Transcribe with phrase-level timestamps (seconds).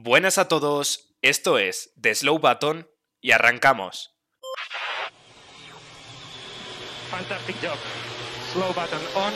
[0.00, 2.88] Buenas a todos, esto es The Slow Button
[3.20, 4.16] y arrancamos.
[7.10, 7.76] Fantastic job.
[8.52, 9.32] Slow button on.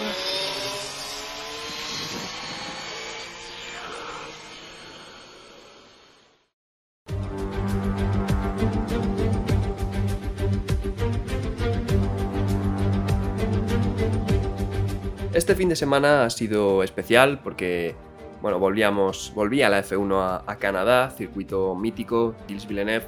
[15.35, 17.97] Este fin de semana ha sido especial porque,
[18.43, 23.07] bueno, volvíamos, volví a la F1 a, a Canadá, circuito mítico, Gilles Villeneuve.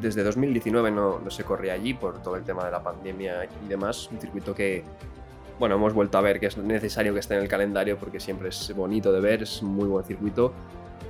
[0.00, 3.68] Desde 2019 no, no se corría allí por todo el tema de la pandemia y
[3.68, 4.08] demás.
[4.10, 4.82] Un circuito que,
[5.60, 8.48] bueno, hemos vuelto a ver que es necesario que esté en el calendario porque siempre
[8.48, 10.52] es bonito de ver, es muy buen circuito.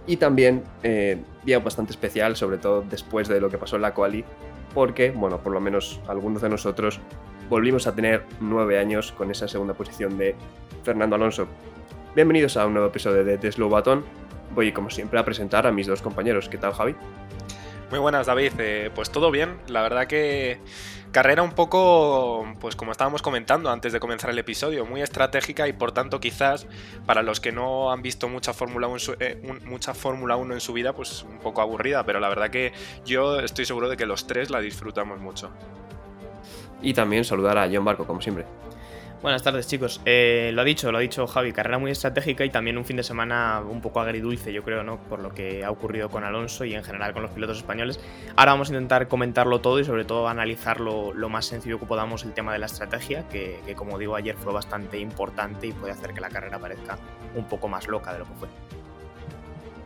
[0.06, 3.95] Y también eh, día bastante especial, sobre todo después de lo que pasó en la
[3.95, 4.26] quali,
[4.74, 7.01] porque, bueno, por lo menos algunos de nosotros
[7.48, 10.34] volvimos a tener nueve años con esa segunda posición de
[10.82, 11.48] Fernando Alonso.
[12.14, 14.04] Bienvenidos a un nuevo episodio de The Slow Button.
[14.54, 16.48] Voy, como siempre, a presentar a mis dos compañeros.
[16.48, 16.95] ¿Qué tal, Javi?
[17.90, 18.52] Muy buenas, David.
[18.59, 19.57] Eh, pues todo bien.
[19.66, 20.60] La verdad que
[21.10, 25.73] carrera un poco, pues como estábamos comentando antes de comenzar el episodio, muy estratégica y
[25.73, 26.68] por tanto quizás
[27.04, 30.73] para los que no han visto mucha Fórmula 1, eh, mucha Fórmula 1 en su
[30.73, 32.73] vida, pues un poco aburrida, pero la verdad que
[33.04, 35.51] yo estoy seguro de que los tres la disfrutamos mucho.
[36.80, 38.45] Y también saludar a John Barco, como siempre.
[39.24, 40.02] Buenas tardes, chicos.
[40.04, 42.98] Eh, lo ha dicho, lo ha dicho Javi, carrera muy estratégica y también un fin
[42.98, 44.98] de semana un poco agridulce, yo creo, ¿no?
[44.98, 47.98] Por lo que ha ocurrido con Alonso y en general con los pilotos españoles.
[48.36, 52.22] Ahora vamos a intentar comentarlo todo y sobre todo analizarlo lo más sencillo que podamos
[52.24, 56.12] el tema de la estrategia, que, como digo ayer fue bastante importante y puede hacer
[56.12, 56.98] que la carrera parezca
[57.34, 58.48] un poco más loca de lo que fue.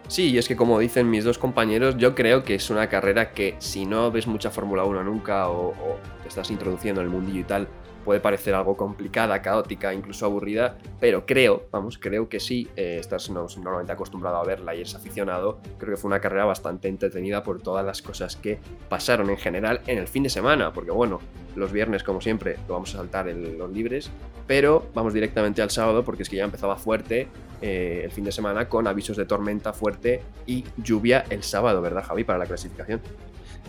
[0.09, 3.31] Sí, y es que como dicen mis dos compañeros, yo creo que es una carrera
[3.31, 7.13] que si no ves mucha Fórmula 1 nunca o, o, te estás introduciendo en el
[7.13, 7.69] mundillo y tal,
[8.09, 13.29] puede parecer algo complicada, caótica, incluso aburrida, pero creo, vamos, creo que sí, eh, estás
[13.29, 17.43] no, normalmente acostumbrado a verla y eres aficionado, creo que fue una carrera bastante entretenida
[17.43, 21.21] por todas las cosas que pasaron en general en el fin de semana, porque bueno,
[21.55, 24.11] los viernes como siempre lo vamos a saltar en los libres,
[24.47, 27.29] pero vamos directamente al sábado porque es que ya empezaba fuerte
[27.61, 32.05] eh, el fin de semana con avisos de tormenta fuerte y lluvia el sábado, ¿verdad
[32.07, 32.25] Javi?
[32.25, 33.03] Para la clasificación.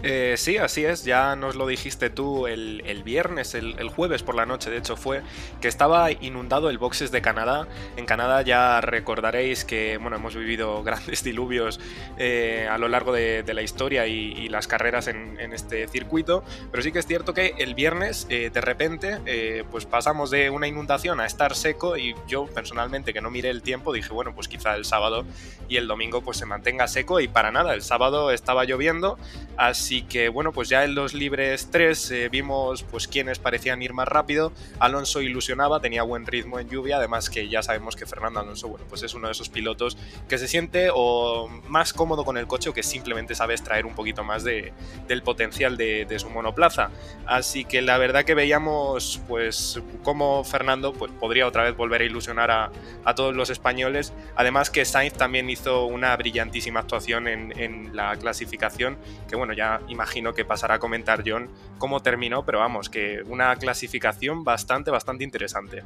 [0.01, 4.23] Eh, sí, así es, ya nos lo dijiste tú el, el viernes, el, el, jueves
[4.23, 5.21] por la noche, de hecho fue,
[5.59, 7.67] que estaba inundado el boxes de Canadá.
[7.97, 11.79] En Canadá ya recordaréis que bueno, hemos vivido grandes diluvios
[12.17, 16.81] eh, a lo largo de, la historia y, las carreras en, en, este circuito, pero
[16.81, 20.67] sí que es cierto que el viernes eh, de repente eh, pues pasamos de una
[20.67, 24.47] inundación a estar seco y yo personalmente que no miré el tiempo dije, bueno, pues
[24.47, 25.25] quizá el sábado
[25.67, 29.17] y el domingo pues se mantenga seco y para nada, el sábado estaba lloviendo,
[29.57, 33.93] así que bueno, pues ya en los libres 3 eh, vimos pues quienes parecían ir
[33.93, 38.39] más rápido, Alonso ilusionaba, tenía buen ritmo en lluvia, además que ya sabemos que Fernando
[38.39, 42.37] Alonso, bueno, pues es uno de esos pilotos que se siente o más cómodo con
[42.37, 44.73] el coche o que simplemente sabe extraer un poquito más de,
[45.07, 46.91] del potencial de, de, su monoplaza.
[47.25, 52.05] Así que la verdad que veíamos pues cómo Fernando pues, podría otra vez volver a
[52.05, 52.71] ilusionar a,
[53.05, 54.13] a, todos los españoles.
[54.35, 59.78] Además que Sainz también hizo una brillantísima actuación en, en la clasificación, que bueno, ya
[59.87, 65.23] imagino que pasará a comentar John cómo terminó, pero vamos, que una clasificación bastante, bastante
[65.23, 65.83] interesante.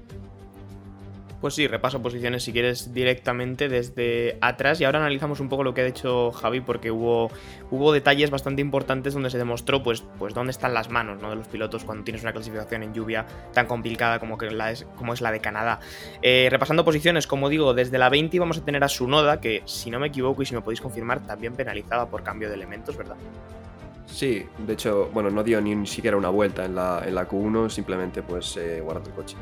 [1.44, 5.74] Pues sí, repaso posiciones si quieres directamente desde atrás y ahora analizamos un poco lo
[5.74, 7.30] que ha dicho Javi porque hubo,
[7.70, 11.32] hubo detalles bastante importantes donde se demostró pues, pues dónde están las manos ¿no?
[11.32, 14.88] de los pilotos cuando tienes una clasificación en lluvia tan complicada como, que la es,
[14.96, 15.82] como es la de Canadá.
[16.22, 19.92] Eh, repasando posiciones, como digo, desde la 20 vamos a tener a Sunoda que si
[19.92, 23.18] no me equivoco y si me podéis confirmar también penalizada por cambio de elementos, ¿verdad?
[24.14, 27.28] Sí, de hecho, bueno, no dio ni, ni siquiera una vuelta en la, en la
[27.28, 29.36] Q1, simplemente pues eh, el coche.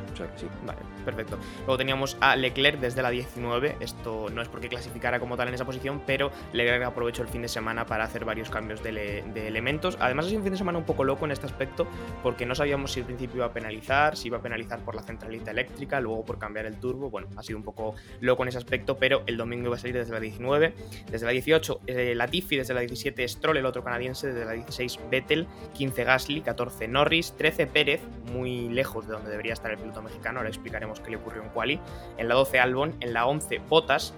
[0.66, 1.38] Vale, perfecto.
[1.66, 3.76] Luego teníamos a Leclerc desde la 19.
[3.82, 7.42] Esto no es porque clasificara como tal en esa posición, pero Leclerc aprovechó el fin
[7.42, 9.98] de semana para hacer varios cambios de, le, de elementos.
[10.00, 11.86] Además, ha sido un fin de semana un poco loco en este aspecto,
[12.24, 15.04] porque no sabíamos si al principio iba a penalizar, si iba a penalizar por la
[15.04, 17.10] centralita eléctrica, luego por cambiar el turbo.
[17.10, 19.98] Bueno, ha sido un poco loco en ese aspecto, pero el domingo iba a salir
[19.98, 20.74] desde la 19.
[21.12, 25.00] Desde la 18, eh, Latifi, desde la 17, Stroll, el otro canadiense, desde la 16
[25.10, 28.02] Vettel, 15 Gasly, 14 Norris, 13 Pérez,
[28.34, 31.50] muy lejos de donde debería estar el piloto mexicano, ahora explicaremos qué le ocurrió en
[31.50, 31.80] Quali,
[32.18, 34.14] en la 12 Albon, en la 11 Bottas,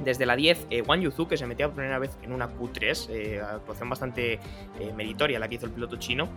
[0.00, 3.08] desde la 10, eh, Wang Yuzu, que se metía por primera vez en una Q3,
[3.10, 6.28] eh, actuación bastante eh, meritoria la que hizo el piloto chino.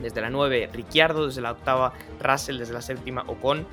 [0.00, 3.66] Desde la 9, Ricciardo, desde la octava, Russell, desde la séptima, Ocon,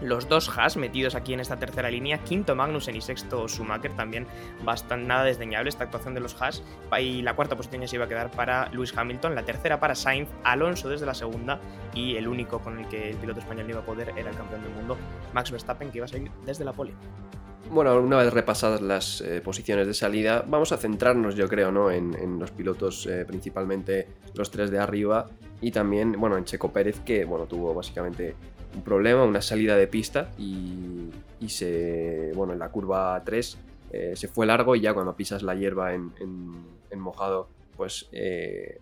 [0.00, 4.26] los dos Haas metidos aquí en esta tercera línea, quinto Magnussen y sexto Schumacher, también
[4.64, 6.62] bastante nada desdeñable esta actuación de los Haas.
[7.00, 10.28] Y la cuarta posición se iba a quedar para Lewis Hamilton, la tercera para Sainz,
[10.44, 11.60] Alonso desde la segunda
[11.94, 14.62] y el único con el que el piloto español iba a poder era el campeón
[14.62, 14.96] del mundo,
[15.32, 16.94] Max Verstappen, que iba a salir desde la pole.
[17.70, 21.90] Bueno, una vez repasadas las eh, posiciones de salida, vamos a centrarnos, yo creo, ¿no?
[21.90, 25.26] En, los pilotos, eh, principalmente los tres de arriba,
[25.60, 28.36] y también, bueno, en Checo Pérez, que, bueno, tuvo básicamente
[28.76, 31.10] un problema, una salida de pista, y,
[31.48, 33.58] se, bueno, en la curva 3
[33.92, 36.12] eh, se fue largo, y ya cuando pisas la hierba en,
[36.96, 38.08] mojado, pues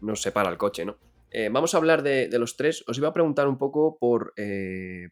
[0.00, 0.96] nos separa el coche, ¿no?
[1.50, 2.84] vamos a hablar de, los tres.
[2.86, 4.34] Os iba a preguntar un poco por,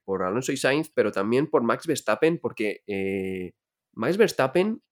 [0.05, 2.83] por Alonso y Sainz, pero también por Max Verstappen, porque
[3.93, 4.83] Max Verstappen,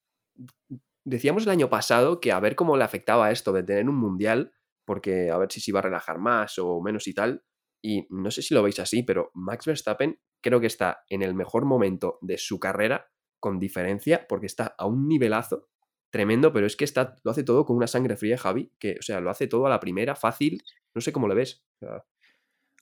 [1.04, 4.52] decíamos el año pasado que a ver cómo le afectaba esto de tener un mundial,
[4.84, 7.43] porque a ver si se iba a relajar más o menos y tal.
[7.82, 11.35] Y no sé si lo veis así, pero Max Verstappen creo que está en el
[11.35, 15.69] mejor momento de su carrera, con diferencia, porque está a un nivelazo
[16.11, 19.03] tremendo, pero es que está, lo hace todo con una sangre fría, Javi, que, o
[19.03, 20.62] sea, lo hace todo a la primera, fácil,
[20.94, 21.65] no sé cómo lo ves.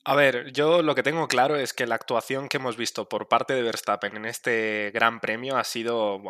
[0.05, 3.29] A ver, yo lo que tengo claro es que la actuación que hemos visto por
[3.29, 6.21] parte de Verstappen en este Gran Premio ha sido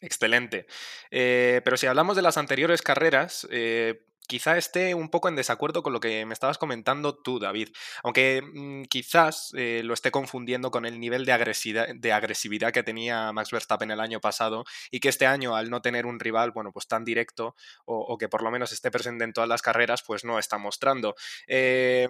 [0.00, 0.66] excelente.
[1.10, 5.82] Eh, pero si hablamos de las anteriores carreras, eh, quizá esté un poco en desacuerdo
[5.82, 7.70] con lo que me estabas comentando tú, David.
[8.02, 13.50] Aunque mm, quizás eh, lo esté confundiendo con el nivel de agresividad, que tenía Max
[13.50, 16.86] Verstappen el año pasado y que este año, al no tener un rival, bueno, pues
[16.86, 20.38] tan directo o, que por lo menos esté presente en todas las carreras, pues no
[20.38, 21.14] está mostrando.
[21.46, 22.08] Eh,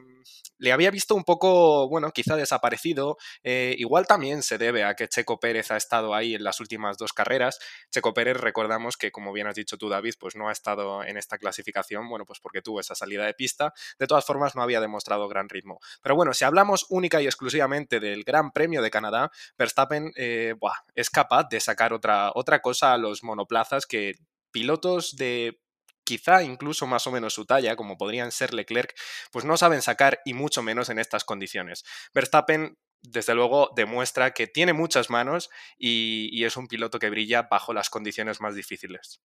[0.58, 3.18] le había visto un poco, bueno, quizá desaparecido.
[3.42, 6.96] Eh, igual también se debe a que Checo Pérez ha estado ahí en las últimas
[6.96, 7.58] dos carreras.
[7.90, 11.16] Checo Pérez, recordamos que, como bien has dicho tú, David, pues no ha estado en
[11.16, 14.80] esta clasificación bueno, pues porque tuvo esa salida de pista, de todas formas no había
[14.80, 15.78] demostrado gran ritmo.
[16.02, 20.54] Pero bueno, si hablamos única y exclusivamente del Gran Premio de Canadá, Verstappen eh,
[20.94, 24.14] es capaz de sacar otra, otra cosa a los monoplazas que
[24.50, 25.60] pilotos de
[26.04, 28.94] quizá incluso más o menos su talla, como podrían ser Leclerc,
[29.32, 31.84] pues no saben sacar y mucho menos en estas condiciones.
[32.14, 37.72] Verstappen desde luego demuestra que tiene muchas manos y, es un piloto que brilla bajo
[37.72, 39.20] las condiciones más difíciles.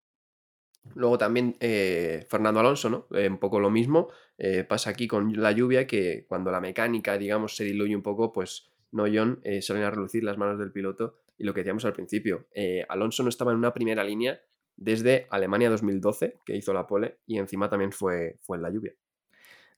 [0.96, 3.08] Luego también eh, Fernando Alonso, ¿no?
[3.12, 4.10] Eh, un poco lo mismo.
[4.38, 8.32] Eh, pasa aquí con la lluvia que cuando la mecánica, digamos, se diluye un poco,
[8.32, 11.20] pues no John salen a relucir las manos del piloto.
[11.38, 12.48] Y lo que decíamos al principio,
[12.90, 14.42] Alonso no estaba en una primera línea
[14.76, 18.94] desde Alemania 2012, que hizo la pole, y encima también fue, fue en la lluvia.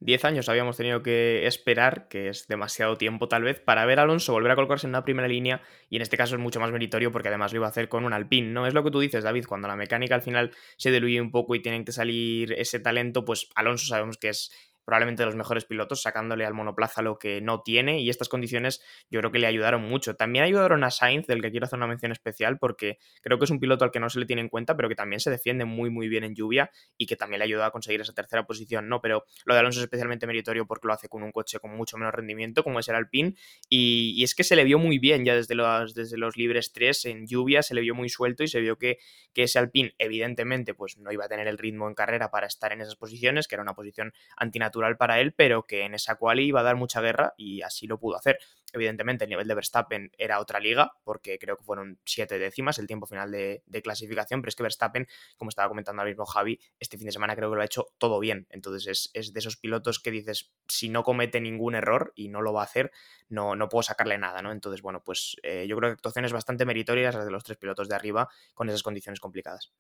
[0.04, 4.04] 10 años habíamos tenido que esperar, que es demasiado tiempo tal vez, para ver a
[4.04, 6.72] Alonso volver a colocarse en una primera línea y en este caso es mucho más
[6.72, 8.68] meritorio porque además lo iba a hacer con un Alpine, ¿no?
[8.68, 11.56] Es lo que tú dices, David, cuando la mecánica al final se diluye un poco
[11.56, 14.52] y tienen que salir ese talento, pues Alonso sabemos que es
[14.86, 18.82] probablemente de los mejores pilotos, sacándole al monoplaza lo que no tiene y estas condiciones
[19.10, 20.16] yo creo que le ayudaron mucho.
[20.16, 23.52] También ayudaron a Sainz, del que quiero hacer una mención especial, porque creo que es
[23.52, 25.66] un piloto al que no se le tiene en cuenta, pero que también se defiende
[25.66, 28.90] muy muy bien en lluvia y que también le ayuda a conseguir esa tercera posición,
[28.90, 29.02] ¿no?
[29.02, 31.98] Pero lo de Alonso es especialmente meritorio porque lo hace con un coche con mucho
[31.98, 33.36] menos rendimiento, como es el Alpine,
[33.70, 36.74] y, y es que se le vio muy bien ya desde los, desde los libres
[36.74, 38.98] 3 en lluvia, se le vio muy suelto y se vio que,
[39.34, 42.74] que ese Alpine evidentemente pues no iba a tener el ritmo en carrera para estar
[42.74, 46.46] en esas posiciones, que era una posición antinatural para él, pero que en esa quali
[46.46, 48.38] iba a dar mucha guerra y así lo pudo hacer.
[48.74, 52.88] Evidentemente, el nivel de Verstappen era otra liga, porque creo que fueron siete décimas el
[52.88, 56.98] tiempo final de, clasificación, pero es que Verstappen, como estaba comentando ahora mismo Javi, este
[56.98, 58.48] fin de semana creo que lo ha hecho todo bien.
[58.50, 62.52] Entonces es, de esos pilotos que dices, si no comete ningún error y no lo
[62.52, 62.92] va a hacer,
[63.30, 64.52] no, no puedo sacarle nada, ¿no?
[64.52, 67.88] Entonces, bueno, pues eh, yo creo que actuaciones bastante meritorias las de los tres pilotos
[67.90, 69.72] de arriba con esas condiciones complicadas.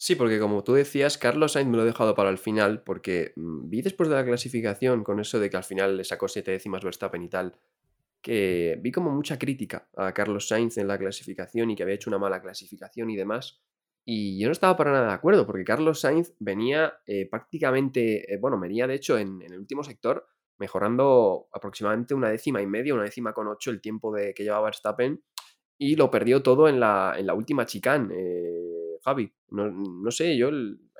[0.00, 3.32] Sí, porque como tú decías, Carlos Sainz me lo he dejado para el final, porque
[3.34, 6.52] mm, vi después de la clasificación, con eso de que al final le sacó siete
[6.52, 7.58] décimas Verstappen y tal,
[8.22, 12.10] que vi como mucha crítica a Carlos Sainz en la clasificación y que había hecho
[12.10, 13.60] una mala clasificación y demás.
[14.04, 18.38] Y yo no estaba para nada de acuerdo, porque Carlos Sainz venía eh, prácticamente, eh,
[18.38, 20.28] bueno, venía de hecho en, el último sector
[20.58, 24.66] mejorando aproximadamente una décima y media, una décima con ocho el tiempo de que llevaba
[24.66, 25.22] Verstappen
[25.78, 28.14] y lo perdió todo en la, en la última chicane.
[28.14, 29.32] Eh, Javi.
[29.50, 30.50] No, sé, yo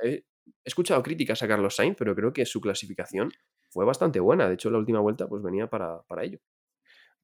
[0.03, 0.25] he
[0.65, 3.31] escuchado críticas a Carlos Sainz, pero creo que su clasificación
[3.71, 4.49] fue bastante buena.
[4.49, 6.39] De hecho, la última vuelta pues venía para, para ello.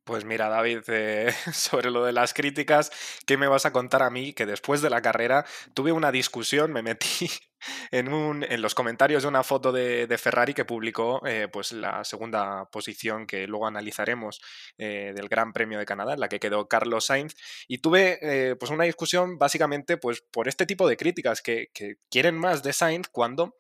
[0.05, 2.91] Pues mira, David, eh, sobre lo de las críticas,
[3.27, 4.35] ¿qué me vas a contar a mí?
[4.35, 7.31] Que después de la carrera tuve una discusión, me metí
[7.91, 12.05] en, un, en los comentarios de una foto de, Ferrari que publicó eh, pues la
[12.05, 14.41] segunda posición que luego analizaremos
[14.79, 17.35] eh, del Gran Premio de Canadá, en la que quedó Carlos Sainz.
[17.69, 21.71] Y tuve eh, pues una discusión básicamente pues, por este tipo de críticas que,
[22.11, 23.57] quieren más de Sainz cuando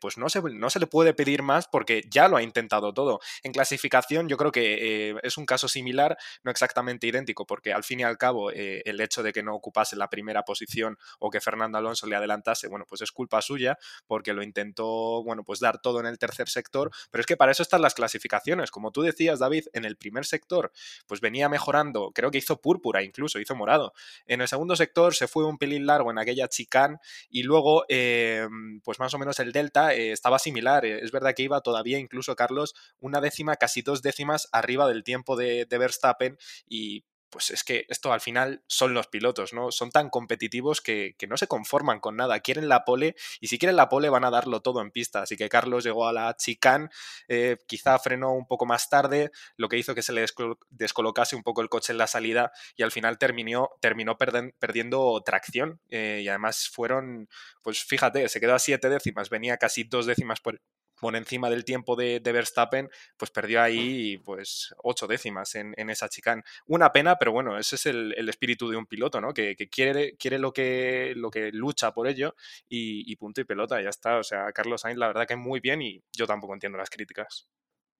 [0.00, 3.20] pues no se, no se le puede pedir más porque ya lo ha intentado todo.
[3.42, 8.00] En clasificación yo creo que es un caso similar, no exactamente idéntico, porque al fin
[8.00, 11.78] y al cabo el hecho de que no ocupase la primera posición o que Fernando
[11.78, 15.80] Alonso le adelantase, bueno, pues es culpa culpa suya, porque lo intentó, bueno, pues dar
[15.80, 18.70] todo en el tercer sector, pero es que para eso están las clasificaciones.
[18.70, 20.70] Como tú decías, David, en el primer sector,
[21.06, 23.92] pues venía mejorando, creo que hizo púrpura incluso, hizo morado.
[24.26, 26.98] En el segundo sector se fue un pelín largo en aquella chicane
[27.28, 28.46] y luego, eh,
[28.82, 30.84] pues más o menos el delta eh, estaba similar.
[30.84, 35.36] Es verdad que iba todavía incluso, Carlos, una décima, casi dos décimas arriba del tiempo
[35.36, 36.38] de, de Verstappen
[36.68, 39.72] y pues es que esto al final son los pilotos, ¿no?
[39.72, 43.74] Son tan competitivos que, no se conforman con nada, quieren la pole y si quieren
[43.74, 45.22] la pole van a darlo todo en pista.
[45.22, 46.90] Así que Carlos llegó a la chicane,
[47.26, 50.24] eh, quizá frenó un poco más tarde, lo que hizo que se le
[50.70, 55.80] descolocase un poco el coche en la salida y al final terminó, terminó perdiendo tracción
[55.88, 57.28] eh, y además fueron,
[57.62, 60.60] pues fíjate, se quedó a siete décimas, venía casi dos décimas por,
[61.04, 66.42] por encima del tiempo de, Verstappen, pues perdió ahí pues ocho décimas en, esa chicane.
[66.66, 69.34] Una pena, pero bueno, ese es el, espíritu de un piloto, ¿no?
[69.34, 72.34] Que, quiere, quiere lo, que, lo que lucha por ello
[72.70, 74.16] y, punto y pelota, ya está.
[74.16, 77.50] O sea, Carlos Sainz la verdad que muy bien y yo tampoco entiendo las críticas.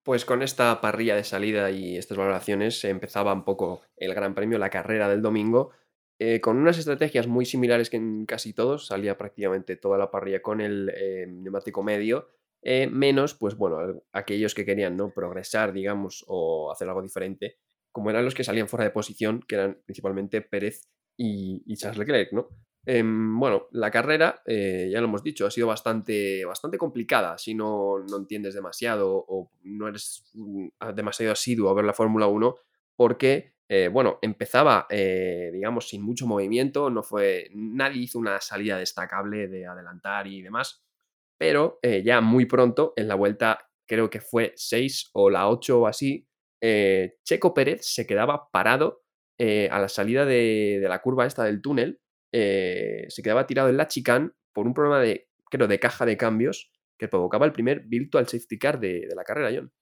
[0.02, 4.34] Pues con esta parrilla de salida y estas valoraciones se empezaba un poco el Gran
[4.34, 5.72] Premio, la carrera del domingo,
[6.18, 10.40] eh, con unas estrategias muy similares que en casi todos, salía prácticamente toda la parrilla
[10.40, 12.30] con el eh, neumático medio,
[12.66, 15.12] eh, menos, pues bueno, aquellos que querían ¿no?
[15.12, 17.58] progresar, digamos, o hacer algo diferente,
[17.92, 22.32] como eran los que salían fuera de posición, que eran principalmente Pérez y, Charles Leclerc,
[22.32, 22.48] ¿no?
[22.86, 27.54] Em, bueno, la carrera, eh, ya lo hemos dicho, ha sido bastante, bastante complicada si
[27.54, 30.30] no, no entiendes demasiado o no eres
[30.94, 32.54] demasiado asiduo a ver la Fórmula 1,
[32.96, 39.48] porque, eh, bueno, empezaba, digamos, sin mucho movimiento, no fue, nadie hizo una salida destacable
[39.48, 40.84] de adelantar y demás,
[41.38, 45.80] pero eh, ya muy pronto, en la vuelta creo que fue 6 o la 8
[45.80, 46.26] o así,
[46.62, 49.02] eh, Checo Pérez se quedaba parado
[49.38, 52.00] eh, a la salida de, la curva esta del túnel,
[52.32, 56.72] se quedaba tirado en la chicane por un problema de, creo, de caja de cambios
[56.98, 59.72] que provocaba el primer virtual safety car de, de la carrera, John.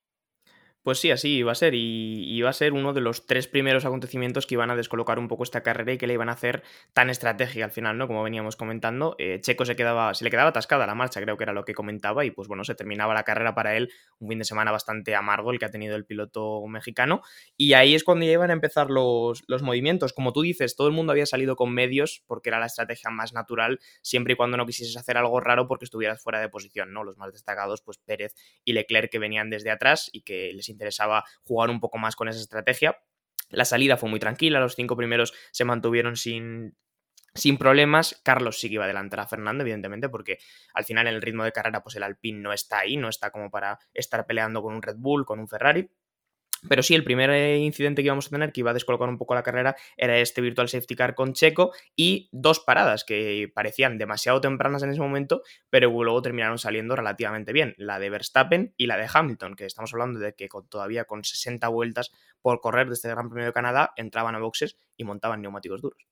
[0.82, 1.74] Pues sí, así iba a ser.
[1.74, 5.28] Y iba a ser uno de los tres primeros acontecimientos que iban a descolocar un
[5.28, 8.08] poco esta carrera y que le iban a hacer tan estratégica al final, ¿no?
[8.08, 9.14] Como veníamos comentando.
[9.18, 11.74] Eh, Checo se quedaba, se le quedaba atascada la marcha, creo que era lo que
[11.74, 12.24] comentaba.
[12.24, 13.92] Y pues bueno, se terminaba la carrera para él.
[14.18, 17.22] Un fin de semana bastante amargo el que ha tenido el piloto mexicano.
[17.56, 20.12] Y ahí es cuando ya iban a empezar los, los movimientos.
[20.12, 23.32] Como tú dices, todo el mundo había salido con medios porque era la estrategia más
[23.32, 27.04] natural, siempre y cuando no quisieses hacer algo raro porque estuvieras fuera de posición, ¿no?
[27.04, 28.34] Los más destacados, pues Pérez
[28.64, 32.28] y Leclerc que venían desde atrás y que les interesaba jugar un poco más con
[32.28, 32.98] esa estrategia.
[33.50, 36.76] La salida fue muy tranquila, los cinco primeros se mantuvieron sin,
[37.34, 38.20] sin problemas.
[38.24, 40.38] Carlos sí que iba a adelantar a Fernando, evidentemente, porque
[40.74, 43.30] al final en el ritmo de carrera, pues el Alpine no está ahí, no está
[43.30, 45.90] como para estar peleando con un Red Bull, con un Ferrari.
[46.68, 49.18] Pero sí, el primer eh, incidente que íbamos a tener, que iba a descolocar un
[49.18, 53.98] poco la carrera, era este Virtual Safety Car con Checo y dos paradas que parecían
[53.98, 57.74] demasiado tempranas en ese momento, pero luego terminaron saliendo relativamente bien.
[57.78, 61.66] La de Verstappen y la de Hamilton, que estamos hablando de que todavía con 60
[61.68, 65.82] vueltas por correr desde el Gran Premio de Canadá entraban a boxes y montaban neumáticos
[65.82, 66.06] duros.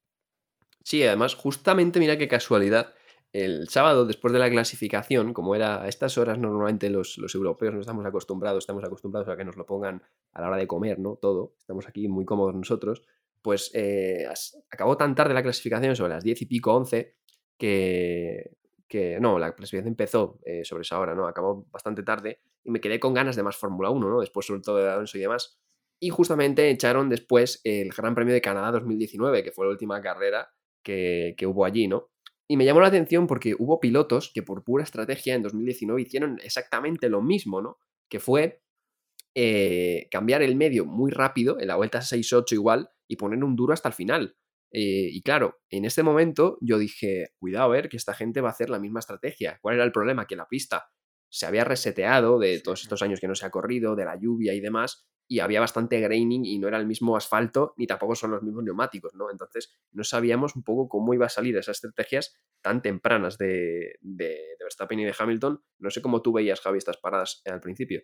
[0.83, 2.95] Sí, además, justamente mira qué casualidad
[3.33, 7.81] el sábado, después de la clasificación, como era a estas horas normalmente los, europeos no
[7.81, 11.17] estamos acostumbrados, estamos acostumbrados a que nos lo pongan a la hora de comer, ¿no?
[11.17, 13.03] Todo, estamos aquí muy cómodos nosotros,
[13.41, 14.27] pues eh,
[14.71, 17.15] acabó tan tarde la clasificación, sobre las 10 y pico, 11,
[17.57, 18.57] que,
[18.89, 21.29] que no, la clasificación empezó eh, sobre esa hora, ¿no?
[21.29, 24.21] Acabó bastante tarde y me quedé con ganas de más Fórmula 1, ¿no?
[24.21, 25.61] Después sobre todo de Alonso y demás.
[26.01, 30.53] Y justamente echaron después el Gran Premio de Canadá 2019, que fue la última carrera
[30.83, 32.09] que, que hubo allí, ¿no?
[32.51, 36.41] Y me llamó la atención porque hubo pilotos que por pura estrategia en 2019 hicieron
[36.43, 37.79] exactamente lo mismo, ¿no?
[38.09, 38.61] Que fue
[39.37, 43.73] eh, cambiar el medio muy rápido, en la vuelta 6-8 igual, y poner un duro
[43.73, 44.37] hasta el final.
[44.73, 48.49] Eh, y claro, en este momento yo dije, cuidado a ver que esta gente va
[48.49, 49.61] a hacer la misma estrategia.
[49.63, 50.27] ¿Cuál era el problema?
[50.27, 50.91] Que la pista
[51.29, 54.55] se había reseteado de todos estos años que no se ha corrido, de la lluvia
[54.55, 58.33] y demás, y había bastante graining y no era el mismo asfalto ni tampoco son
[58.33, 59.31] los mismos neumáticos, ¿no?
[59.31, 64.27] Entonces no sabíamos un poco cómo iba a salir esas estrategias tan tempranas de, de,
[64.27, 65.63] de Verstappen y de Hamilton.
[65.79, 68.03] No sé cómo tú veías, Javi, estas paradas al principio.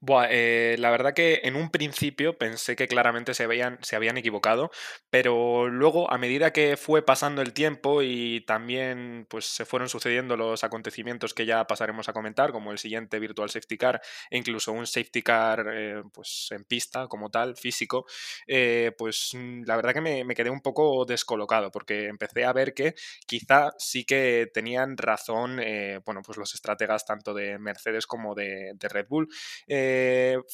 [0.00, 4.18] Buah, eh, la verdad que en un principio pensé que claramente se, veían, se habían
[4.18, 4.70] equivocado,
[5.08, 10.36] pero luego a medida que fue pasando el tiempo y también pues, se fueron sucediendo
[10.36, 14.72] los acontecimientos que ya pasaremos a comentar, como el siguiente Virtual Safety Car e incluso
[14.72, 18.04] un Safety Car eh, pues, en pista como tal, físico,
[18.46, 22.74] eh, pues mm, la verdad que me, quedé un poco descolocado porque empecé a ver
[22.74, 22.94] que
[23.26, 25.56] quizá sí que tenían razón
[26.04, 29.28] bueno, pues los estrategas tanto de Mercedes como de, de Red Bull
[29.66, 29.85] eh,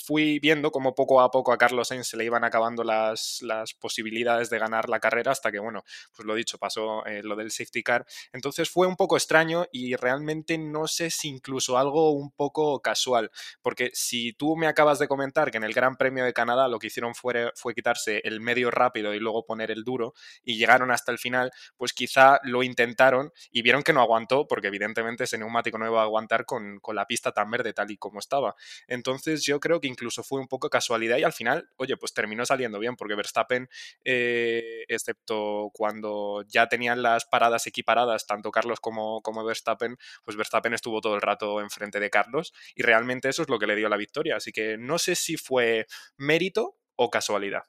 [0.07, 3.75] fui viendo como poco a poco a Carlos Sainz se le iban acabando las, las
[3.75, 5.85] posibilidades de ganar la carrera hasta que, bueno,
[6.15, 8.07] pues lo dicho, pasó eh, lo del safety car.
[8.33, 13.31] Entonces fue un poco extraño y realmente no sé si incluso algo un poco casual,
[13.63, 16.79] porque si tú me acabas de comentar que en el Gran Premio de Canadá lo
[16.79, 20.91] que hicieron fue, fue quitarse el medio rápido y luego poner el duro y llegaron
[20.91, 25.39] hasta el final, pues quizá lo intentaron y vieron que no aguantó, porque evidentemente ese
[25.39, 28.55] neumático no iba a aguantar con, con la pista tan verde tal y como estaba.
[28.87, 32.45] Entonces yo creo que incluso fue un poco casualidad y al final, oye, pues terminó
[32.45, 33.69] saliendo bien, porque Verstappen,
[34.05, 40.75] eh, excepto cuando ya tenían las paradas equiparadas, tanto Carlos como, como Verstappen, pues Verstappen
[40.75, 43.89] estuvo todo el rato enfrente de Carlos y realmente eso es lo que le dio
[43.89, 44.37] la victoria.
[44.37, 45.87] Así que no sé si fue
[46.17, 47.65] mérito o casualidad.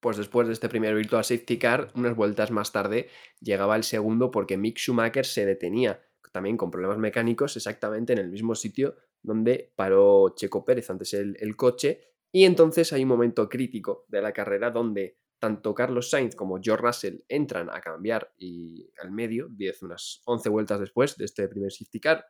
[0.00, 4.30] Pues después de este primer Virtual Safety Car, unas vueltas más tarde llegaba el segundo
[4.30, 6.00] porque Mick Schumacher se detenía,
[6.32, 11.56] también con problemas mecánicos, exactamente en el mismo sitio donde paró Checo Pérez antes el,
[11.56, 12.00] coche.
[12.32, 16.84] Y entonces hay un momento crítico de la carrera donde tanto Carlos Sainz como George
[16.84, 21.72] Russell entran a cambiar y al medio, 10, unas 11 vueltas después de este primer
[21.72, 22.26] safety car,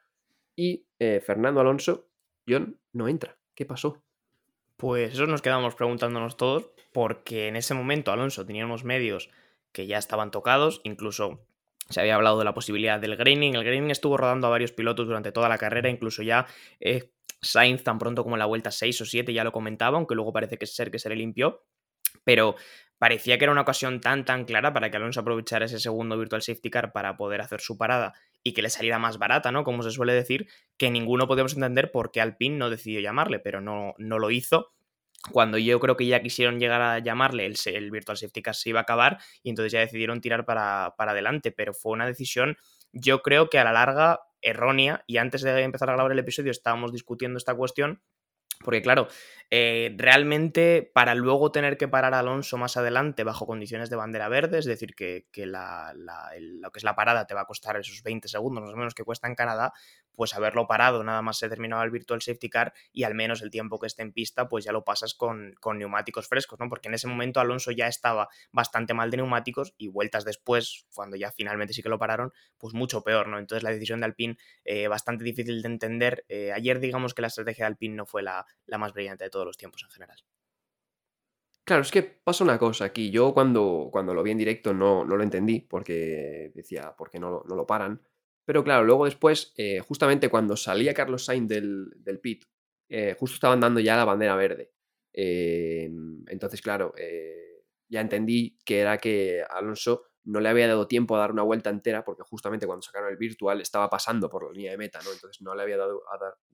[0.57, 2.09] y eh, Fernando Alonso,
[2.49, 3.39] John, no entra.
[3.55, 4.03] ¿Qué pasó?
[4.77, 9.31] Pues eso nos quedamos preguntándonos todos, porque en ese momento Alonso tenía medios
[9.73, 11.47] que ya estaban tocados, incluso
[11.91, 13.57] se había hablado de la posibilidad del graining.
[13.57, 16.47] El graining estuvo rodando a varios pilotos durante toda la carrera, incluso ya
[16.81, 17.11] eh,
[17.43, 20.33] Sainz tan pronto como en la vuelta 6 o 7 ya lo comentaba, aunque luego
[20.33, 21.65] parece que ser que se le limpió.
[22.25, 22.55] Pero
[22.99, 26.43] parecía que era una ocasión tan tan clara para que Alonso aprovechara ese segundo virtual
[26.43, 29.65] safety car para poder hacer su parada y que le saliera más barata, ¿no?
[29.65, 33.61] Como se suele decir, que ninguno podemos entender por qué Alpine no decidió llamarle, pero
[33.61, 34.73] no, no lo hizo.
[35.33, 38.71] Cuando yo creo que ya quisieron llegar a llamarle, el, el Virtual Safety Car se
[38.71, 42.57] iba a acabar y entonces ya decidieron tirar para, para adelante, pero fue una decisión,
[42.93, 46.51] yo creo que a la larga errónea, y antes de empezar a grabar el episodio
[46.51, 48.03] estábamos discutiendo esta cuestión,
[48.63, 49.09] porque claro,
[49.51, 54.29] eh, realmente para luego tener que parar a Alonso más adelante bajo condiciones de bandera
[54.29, 58.03] verde, es decir, que, la, lo que es la parada te va a costar esos
[58.03, 59.73] 20 segundos más o menos que cuesta en Canadá,
[60.15, 63.51] pues haberlo parado, nada más se terminaba el Virtual Safety Car y al menos el
[63.51, 66.69] tiempo que esté en pista, pues ya lo pasas con, con neumáticos frescos, ¿no?
[66.69, 71.17] Porque en ese momento Alonso ya estaba bastante mal de neumáticos y vueltas después, cuando
[71.17, 73.39] ya finalmente sí que lo pararon, pues mucho peor, ¿no?
[73.39, 76.25] Entonces la decisión de Alpine eh, bastante difícil de entender.
[76.29, 79.31] Eh, ayer digamos que la estrategia de Alpine no fue la, la más brillante de
[79.31, 80.19] todo los tiempos en general.
[81.65, 83.11] Claro, es que pasa una cosa aquí.
[83.11, 87.21] Yo cuando, cuando lo vi en directo no, no lo entendí porque decía, ¿por qué
[87.21, 88.03] no, no lo paran?
[88.51, 92.47] Pero claro, luego después, eh, justamente cuando salía Carlos Sainz del, del pit,
[92.89, 94.73] eh, justo estaban dando ya la bandera verde.
[95.13, 101.15] Em, entonces, claro, eh, ya entendí que era que Alonso no le había dado tiempo
[101.15, 104.53] a dar una vuelta entera porque justamente cuando sacaron el virtual estaba pasando por la
[104.53, 105.13] línea de meta, ¿no?
[105.13, 106.03] Entonces no le había dado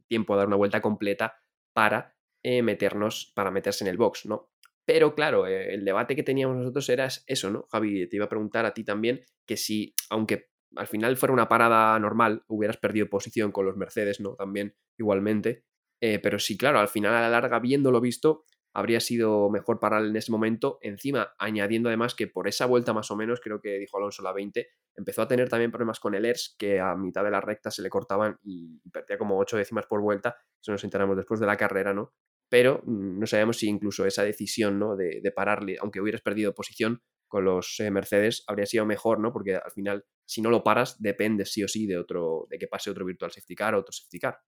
[0.07, 1.39] tiempo a dar una vuelta completa
[1.73, 4.51] para eh, meternos, para meterse en el box, ¿no?
[4.85, 7.67] Pero claro, eh, el debate que teníamos nosotros era eso, ¿no?
[7.73, 11.49] Javi, te iba a preguntar a ti también que si, aunque al final fuera una
[11.49, 14.35] parada normal, hubieras perdido posición con los Mercedes, ¿no?
[14.35, 15.65] También igualmente.
[16.01, 18.45] Eh, pero sí, claro, al final a la larga, viéndolo visto,
[18.77, 20.79] habría sido mejor parar en ese momento.
[20.83, 24.35] Encima, añadiendo además que por esa vuelta más o menos, creo que dijo Alonso la
[24.35, 27.71] 20, empezó a tener también problemas con el ERS, que a mitad de la recta
[27.71, 30.37] se le cortaban y perdía como 8 décimas por vuelta.
[30.61, 32.13] Eso nos enteramos después de la carrera, ¿no?
[32.51, 34.95] Pero mm, no sabemos si incluso esa decisión, ¿no?
[34.95, 39.33] De, pararle, aunque hubieras perdido posición con los eh, Mercedes, habría sido mejor, ¿no?
[39.33, 42.69] Porque al final, si no lo paras, depende sí o sí de otro, de que
[42.69, 44.39] pase otro virtual safety car o otro safety car.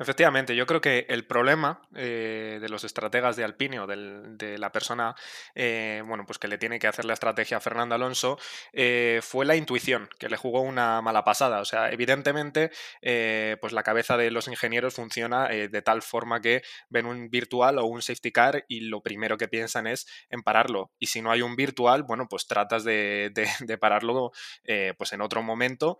[0.00, 4.72] Efectivamente, yo creo que el problema eh, de los estrategas de Alpine o de la
[4.72, 5.14] persona
[5.54, 8.38] eh, bueno, pues que le tiene que hacer la estrategia a Fernando Alonso
[8.72, 11.60] eh, fue la intuición, que le jugó una mala pasada.
[11.60, 12.70] O sea, evidentemente,
[13.60, 17.84] pues la cabeza de los ingenieros funciona de tal forma que ven un virtual o
[17.84, 20.92] un safety car y lo primero que piensan es en pararlo.
[20.98, 24.32] Y si no hay un virtual, bueno, pues tratas de, de pararlo
[24.96, 25.98] pues en otro momento,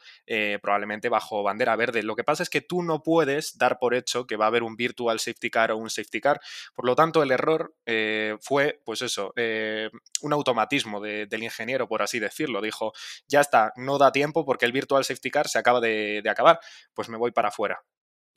[0.63, 2.03] probablemente bajo bandera verde.
[2.03, 4.62] Lo que pasa es que tú no puedes dar por hecho que va a haber
[4.62, 6.40] un virtual safety car o un safety car.
[6.74, 9.90] Por lo tanto, el error eh, fue, pues eso, eh,
[10.22, 12.61] un automatismo del ingeniero, por así decirlo.
[12.61, 12.92] Dijo,
[13.29, 16.61] ya está, no da tiempo porque el virtual safety car se acaba de, acabar,
[16.94, 17.83] pues me voy para afuera.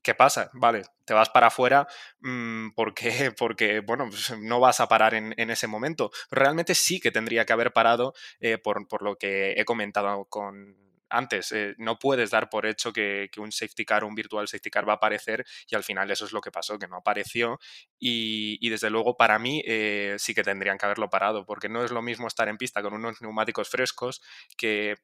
[0.02, 0.50] ¿Qué pasa?
[0.54, 1.88] Vale, te vas para afuera
[2.20, 6.12] mm, porque, porque, bueno, pues no vas a parar en, ese momento.
[6.30, 10.76] realmente sí que tendría que haber parado eh, por, por, lo que he comentado con,
[11.14, 11.52] antes.
[11.52, 14.94] Eh, no puedes dar por hecho que, un safety car un virtual safety car va
[14.94, 17.60] a aparecer y al final eso es lo que pasó, que no apareció.
[18.00, 21.92] Y, desde luego para mí eh, sí que tendrían que haberlo parado, porque no es
[21.92, 24.22] lo mismo estar en pista con unos neumáticos frescos
[24.58, 24.96] que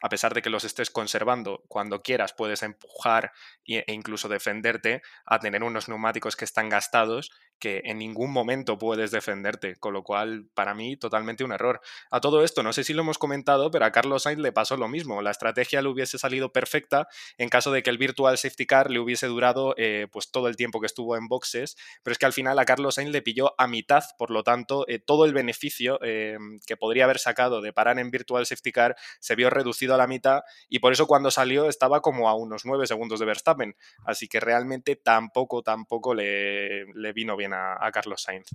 [0.00, 3.32] a pesar de que los estés conservando, cuando quieras puedes empujar
[3.66, 9.10] e incluso defenderte a tener unos neumáticos que están gastados que en ningún momento puedes
[9.10, 11.80] defenderte, con lo cual para mí totalmente un error.
[12.10, 14.76] A todo esto, no sé si lo hemos comentado, pero a Carlos Sainz le pasó
[14.76, 18.66] lo mismo, la estrategia le hubiese salido perfecta en caso de que el Virtual Safety
[18.66, 22.18] Car le hubiese durado eh, pues todo el tiempo que estuvo en boxes, pero es
[22.18, 25.24] que al final a Carlos Sainz le pilló a mitad, por lo tanto eh, todo
[25.24, 29.50] el beneficio eh, que podría haber sacado de parar en Virtual Safety Car se vio
[29.50, 33.20] reducido a la mitad y por eso cuando salió estaba como a unos 9 segundos
[33.20, 38.48] de Verstappen, así que realmente tampoco, tampoco le, le vino bien a, Carlos Sainz.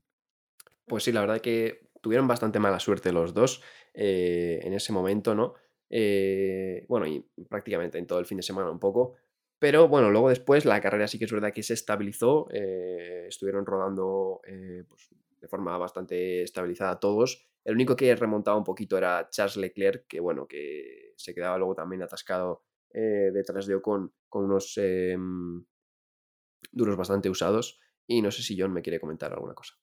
[0.85, 5.35] Pues sí, la verdad que tuvieron bastante mala suerte los dos eh, en ese momento,
[5.35, 5.55] ¿no?
[5.89, 9.15] Eh, bueno, y prácticamente en todo el fin de semana un poco.
[9.59, 12.47] Pero bueno, luego después la carrera sí que es verdad que se estabilizó.
[12.51, 17.47] Eh, estuvieron rodando pues, de forma bastante estabilizada todos.
[17.63, 21.75] El único que remontaba un poquito era Charles Leclerc, que bueno, que se quedaba luego
[21.75, 25.65] también atascado detrás de Ocon con unos em,
[26.71, 27.79] duros bastante usados.
[28.07, 29.75] Y no sé si John me quiere comentar alguna cosa.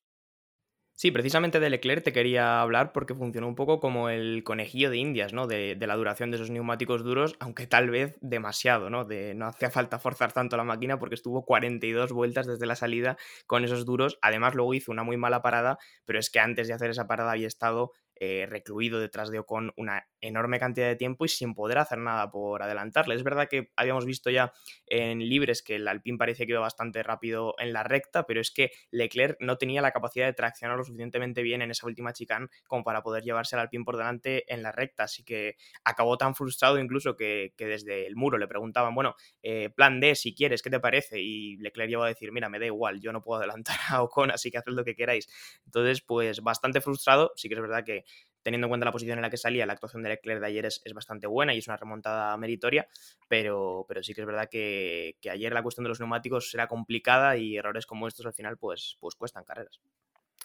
[1.01, 4.99] Sí, precisamente de Leclerc te quería hablar porque funcionó un poco como el conejillo de
[4.99, 5.47] indias, ¿no?
[5.47, 9.07] De, la duración de esos neumáticos duros, aunque tal vez demasiado, ¿no?
[9.07, 13.17] De, no hacía falta forzar tanto la máquina porque estuvo 42 vueltas desde la salida
[13.47, 14.19] con esos duros.
[14.21, 17.33] Además, luego hizo una muy mala parada, pero es que antes de hacer esa parada
[17.33, 21.79] había estado eh, recluido detrás de Ocon una enorme cantidad de tiempo y sin poder
[21.79, 23.15] hacer nada por adelantarle.
[23.15, 24.53] Es verdad que habíamos visto ya
[24.87, 28.51] en libres que el Alpine parecía que iba bastante rápido en la recta, pero es
[28.51, 32.49] que Leclerc no tenía la capacidad de traccionar lo suficientemente bien en esa última chicane
[32.67, 35.05] como para poder llevarse al Alpine por delante en la recta.
[35.05, 40.01] Así que acabó tan frustrado incluso que, desde el muro le preguntaban, bueno, eh, plan
[40.01, 41.21] D si quieres, ¿qué te parece?
[41.21, 44.31] Y Leclerc llegó a decir, mira, me da igual, yo no puedo adelantar a Ocon,
[44.31, 45.29] así que haced lo que queráis.
[45.65, 47.33] Entonces, pues bastante frustrado.
[47.37, 48.05] Sí que es verdad que
[48.43, 50.67] teniendo en cuenta la posición en la que salía, la actuación de Leclerc de ayer
[50.67, 52.87] es, bastante buena y es una remontada meritoria,
[53.29, 57.37] pero, pero sí que es verdad que, ayer la cuestión de los neumáticos era complicada
[57.37, 59.81] y errores como estos al final pues, pues cuestan carreras.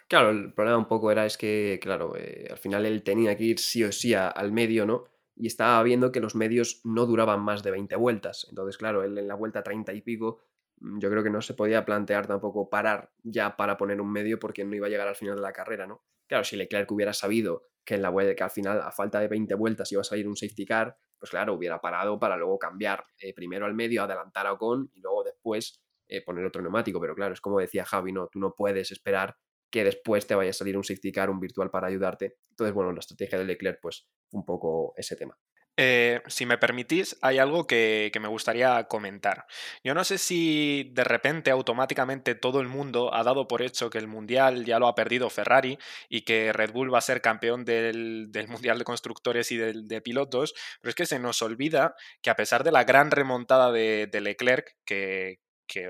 [0.07, 3.43] Claro, el problema un poco era es que, claro, eh, al final él tenía que
[3.43, 5.05] ir sí o sí al medio, ¿no?
[5.35, 8.45] Y estaba viendo que los medios no duraban más de 20 vueltas.
[8.49, 10.41] Entonces, claro, él en la vuelta 30 y pico,
[10.79, 14.39] mm, yo creo que no se podía plantear tampoco parar ya para poner un medio
[14.39, 16.03] porque no iba a llegar al final de la carrera, ¿no?
[16.27, 19.53] Claro, si Leclerc hubiera sabido que en la que al final, a falta de 20
[19.55, 23.33] vueltas, iba a salir un safety car, pues claro, hubiera parado para luego cambiar eh,
[23.33, 26.99] primero al medio, adelantar a Ocon y luego después eh, poner otro neumático.
[26.99, 29.37] Pero claro, es como decía Javi, no, tú no puedes esperar
[29.69, 32.37] que después te vaya a salir un safety car, un virtual para ayudarte.
[32.49, 35.37] Entonces, bueno, la estrategia de Leclerc, pues, un poco ese tema.
[35.77, 39.45] Eh, si me permitís, hay algo que, me gustaría comentar.
[39.83, 43.97] Yo no sé si de repente automáticamente todo el mundo ha dado por hecho que
[43.97, 47.65] el Mundial ya lo ha perdido Ferrari y que Red Bull va a ser campeón
[47.65, 52.35] del, Mundial de Constructores y de, pilotos, pero es que se nos olvida que a
[52.35, 55.39] pesar de la gran remontada de, Leclerc, que,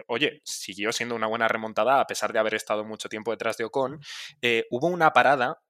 [0.07, 3.65] oye, siguió siendo una buena remontada a pesar de haber estado mucho tiempo detrás de
[3.65, 3.99] Ocon,
[4.41, 5.61] eh, hubo una parada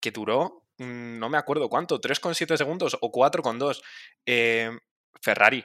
[0.00, 3.82] que duró no me acuerdo cuánto, 3,7 segundos o 4,2.
[4.26, 4.70] Eh,
[5.20, 5.64] Ferrari,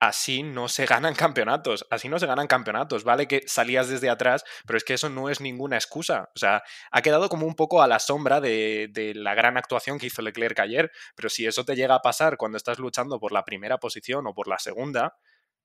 [0.00, 4.44] así no se ganan campeonatos, así no se ganan campeonatos, vale que salías desde atrás,
[4.66, 7.82] pero es que eso no es ninguna excusa, o sea, ha quedado como un poco
[7.82, 11.64] a la sombra de, de, la gran actuación que hizo Leclerc ayer, pero si eso
[11.64, 15.16] te llega a pasar cuando estás luchando por la primera posición o por la segunda,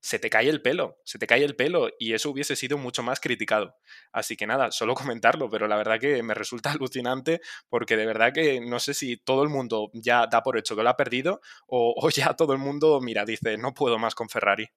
[0.02, 3.04] se te cae el pelo, se te cae el pelo y eso hubiese sido mucho
[3.04, 3.76] más criticado.
[4.12, 8.34] Así que nada, solo comentarlo, pero la verdad que me resulta alucinante porque de verdad
[8.34, 11.42] que no sé si todo el mundo ya da por hecho que lo ha perdido
[11.68, 14.68] o, o ya todo el mundo, mira, dice, no puedo más con Ferrari.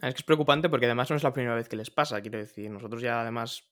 [0.00, 2.38] Es que es preocupante porque además no es la primera vez que les pasa, quiero
[2.38, 2.70] decir.
[2.70, 3.64] Nosotros ya además,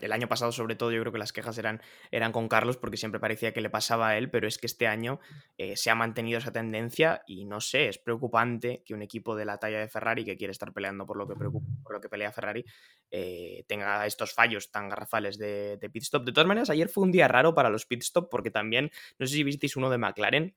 [0.00, 2.96] el año pasado sobre todo, yo creo que las quejas eran, eran con Carlos porque
[2.96, 5.18] siempre parecía que le pasaba a él, pero es que este año
[5.58, 9.44] eh, se ha mantenido esa tendencia y no sé, es preocupante que un equipo de
[9.44, 12.30] la talla de Ferrari que quiere estar peleando por lo que, por lo que pelea
[12.30, 12.64] Ferrari
[13.10, 16.24] eh, tenga estos fallos tan garrafales de, de pit stop.
[16.24, 19.26] De todas maneras, ayer fue un día raro para los pit stop porque también, no
[19.26, 20.54] sé si visteis uno de McLaren,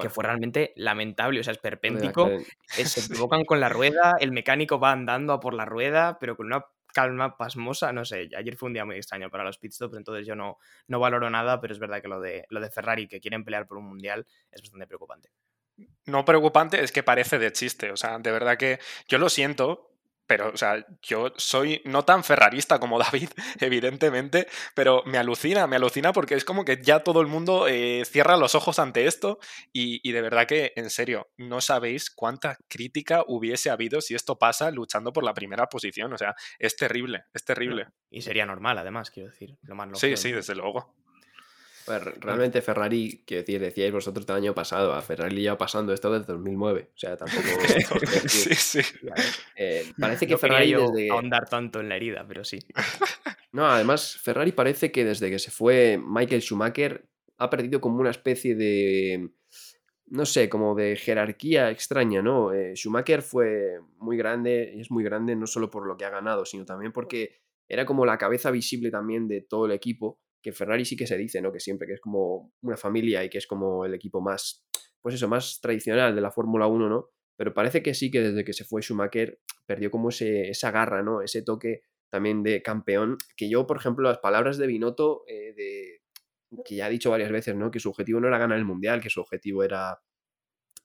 [0.00, 2.44] que fue realmente lamentable, o sea, es perpéntico, eh,
[2.84, 6.46] se equivocan con la rueda, el mecánico va andando a por la rueda, pero con
[6.46, 10.26] una calma pasmosa, no sé, ayer fue un día muy extraño para los pitstops, entonces
[10.26, 13.20] yo no, no valoro nada, pero es verdad que lo de, lo de Ferrari, que
[13.20, 15.30] quieren pelear por un mundial, es bastante preocupante.
[16.06, 19.91] No preocupante, es que parece de chiste, o sea, de verdad que yo lo siento,
[20.32, 23.28] pero, o sea, yo soy no tan ferrarista como David,
[23.60, 28.02] evidentemente, pero me alucina, me alucina porque es como que ya todo el mundo eh,
[28.06, 29.38] cierra los ojos ante esto
[29.74, 34.70] y, de verdad que, en serio, no sabéis cuánta crítica hubiese habido si esto pasa
[34.70, 37.88] luchando por la primera posición, o sea, es terrible, es terrible.
[38.08, 40.94] Y sería normal, además, quiero decir, lo más Sí, sí, desde luego.
[41.86, 46.32] Realmente Ferrari, que decir, decíais vosotros el año pasado, a Ferrari ya pasando esto desde
[46.32, 46.90] 2009.
[46.94, 47.42] O sea, tampoco.
[48.28, 48.80] sí, sí.
[49.56, 50.72] Eh, parece que Ferrari.
[50.72, 51.10] desde...
[51.10, 52.58] ahondar tanto en la herida, pero sí.
[53.52, 58.10] No, además, Ferrari parece que desde que se fue Michael Schumacher ha perdido como una
[58.10, 59.28] especie de.
[60.06, 62.54] No sé, como de jerarquía extraña, ¿no?
[62.54, 66.10] Eh, Schumacher fue muy grande y es muy grande no solo por lo que ha
[66.10, 70.52] ganado, sino también porque era como la cabeza visible también de todo el equipo que
[70.52, 71.52] Ferrari sí que se dice, ¿no?
[71.52, 74.66] Que siempre que es como una familia y que es como el equipo más,
[75.00, 77.10] pues eso, más tradicional de la Fórmula 1, ¿no?
[77.36, 81.02] Pero parece que sí que desde que se fue Schumacher perdió como ese, esa garra,
[81.02, 81.22] ¿no?
[81.22, 86.02] Ese toque también de campeón, que yo, por ejemplo, las palabras de Binotto, eh, de,
[86.64, 87.70] que ya ha dicho varias veces, ¿no?
[87.70, 90.02] Que su objetivo no era ganar el Mundial, que su objetivo era,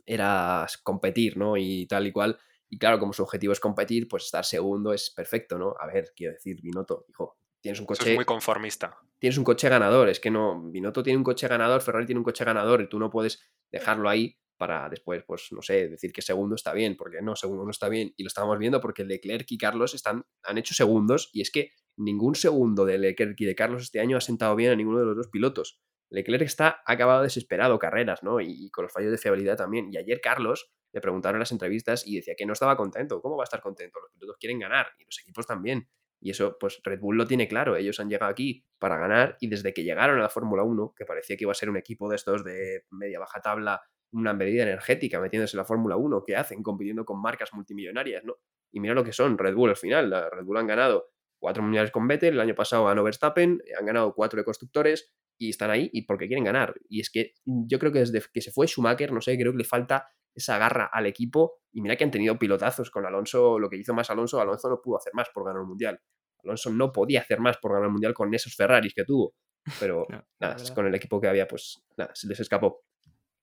[0.06, 1.58] era competir, ¿no?
[1.58, 2.40] Y tal y cual.
[2.70, 5.76] Y claro, como su objetivo es competir, pues estar segundo es perfecto, ¿no?
[5.80, 8.12] A ver, quiero decir, Binotto, hijo, tienes un coche...
[8.12, 8.98] es muy conformista.
[9.20, 12.26] Tienes un coche ganador, es que no, Binotto tiene un coche ganador, Ferrari tiene un
[12.26, 13.42] coche ganador y tú no puedes
[13.72, 17.64] dejarlo ahí para después, pues no sé, decir que segundo está bien, porque no, segundo
[17.64, 18.14] no está bien.
[18.18, 21.72] Y lo estábamos viendo porque Leclerc y Carlos están, han hecho segundos y es que
[21.96, 25.06] ningún segundo de Leclerc y de Carlos este año ha sentado bien a ninguno de
[25.06, 25.80] los dos pilotos.
[26.10, 28.40] Leclerc está ha acabado desesperado carreras, ¿no?
[28.40, 29.90] Y, y, con los fallos de fiabilidad también.
[29.92, 33.22] Y ayer Carlos le preguntaron en las entrevistas y decía que no estaba contento.
[33.22, 34.00] ¿Cómo va a estar contento?
[34.00, 35.90] Los pilotos quieren ganar y los equipos también.
[36.20, 37.76] Y eso, pues Red Bull lo tiene claro.
[37.76, 41.06] Ellos han llegado aquí para ganar y desde que llegaron a la Fórmula 1, que
[41.06, 44.64] parecía que iba a ser un equipo de estos de media baja tabla, una medida
[44.64, 48.38] energética metiéndose en la Fórmula 1, que hacen compitiendo con marcas multimillonarias, ¿no?
[48.72, 50.10] Y mira lo que son Red Bull al final.
[50.10, 53.86] La Red Bull han ganado cuatro mundiales con Vettel, el año pasado ganó Verstappen, han
[53.86, 56.74] ganado cuatro de constructores y están ahí y porque quieren ganar.
[56.90, 59.60] Y es que yo creo que desde que se fue Schumacher, no sé, creo que
[59.60, 61.60] le falta esa garra al equipo.
[61.72, 64.82] Y mira que han tenido pilotazos con Alonso, lo que hizo más Alonso, Alonso no
[64.82, 66.00] pudo hacer más por ganar el mundial.
[66.44, 69.34] Alonso no podía hacer más por ganar el mundial con esos Ferraris que tuvo.
[69.80, 70.06] Pero
[70.40, 72.84] nada, con el equipo que había, pues nada, se les escapó.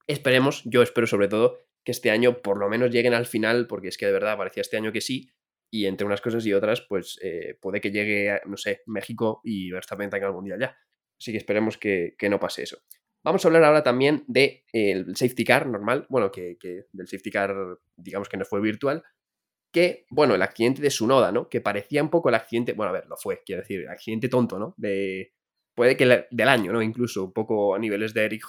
[0.06, 3.88] Esperemos, yo espero sobre todo que este año por lo menos lleguen al final, porque
[3.88, 5.30] es que de verdad parecía este año que sí,
[5.70, 9.72] y entre unas cosas y otras, pues eh, puede que llegue, no sé, México y
[9.72, 10.78] Verstappen tenga el mundial ya.
[11.18, 12.78] Así que esperemos que, no pase eso.
[13.24, 16.56] Vamos a hablar ahora también del de, safety car normal, bueno, que,
[16.92, 17.54] del safety car,
[17.96, 19.02] digamos que no fue virtual,
[19.72, 21.48] que, bueno, el accidente de Sunoda, ¿no?
[21.48, 24.58] Que parecía un poco el accidente, bueno, a ver, lo fue, quiero decir, accidente tonto,
[24.58, 24.74] ¿no?
[24.76, 25.32] De,
[25.74, 26.82] puede que del año, ¿no?
[26.82, 28.44] Incluso un poco a niveles de Eric,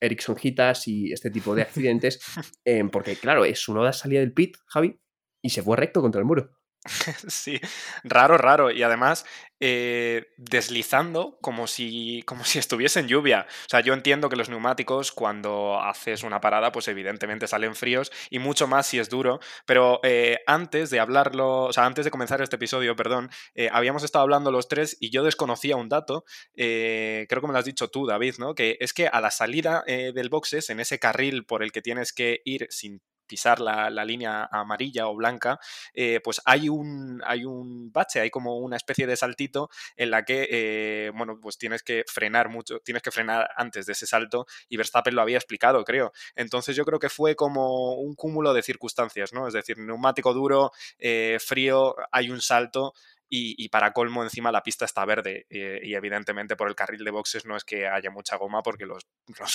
[0.00, 2.20] Ericsson Hitas y este tipo de accidentes,
[2.64, 5.00] em, porque claro, Sunoda salía del pit, Javi,
[5.42, 6.57] y se fue recto contra el muro.
[7.28, 7.60] Sí,
[8.04, 8.70] raro, raro.
[8.70, 9.24] Y además,
[9.60, 13.46] eh, deslizando como si, como si estuviese en lluvia.
[13.48, 18.10] O sea, yo entiendo que los neumáticos, cuando haces una parada, pues evidentemente salen fríos
[18.30, 19.40] y mucho más si es duro.
[19.66, 24.02] Pero eh, antes de hablarlo, o sea, antes de comenzar este episodio, perdón, eh, habíamos
[24.02, 26.24] estado hablando los tres y yo desconocía un dato.
[26.54, 28.54] creo que me lo has dicho tú, David, ¿no?
[28.54, 32.12] Que es que a la salida del boxes, en ese carril por el que tienes
[32.12, 35.60] que ir sin pisar la, línea amarilla o blanca,
[35.92, 40.24] eh, pues hay un, hay un bache, hay como una especie de saltito en la
[40.24, 44.46] que, eh, bueno, pues tienes que frenar mucho, tienes que frenar antes de ese salto
[44.68, 46.12] y Verstappen lo había explicado, creo.
[46.34, 49.46] Entonces yo creo que fue como un cúmulo de circunstancias, ¿no?
[49.46, 52.94] Es decir, neumático duro, eh, frío, hay un salto
[53.30, 55.46] y, para colmo, encima la pista está verde.
[55.50, 58.86] Eh, y evidentemente por el carril de boxes no es que haya mucha goma porque
[58.86, 59.06] los,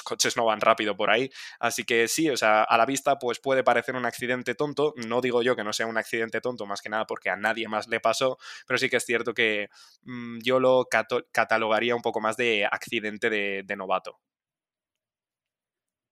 [0.03, 1.29] coches no van rápido por ahí.
[1.59, 4.93] Así que sí, o sea, a la vista pues puede parecer un accidente tonto.
[5.07, 7.67] No digo yo que no sea un accidente tonto, más que nada porque a nadie
[7.67, 8.37] más le pasó.
[8.67, 9.69] Pero sí que es cierto que
[10.03, 10.87] mm, yo lo
[11.31, 14.19] catalogaría un poco más de accidente de, novato.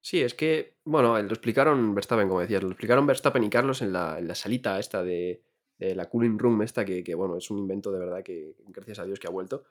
[0.03, 3.93] Sí, es que, bueno, lo explicaron Verstappen, como decías, lo explicaron Verstappen y Carlos en
[3.93, 5.43] la, en la salita esta de,
[5.81, 9.19] la cooling room esta, que, bueno, es un invento de verdad que gracias a Dios
[9.19, 9.63] que ha vuelto.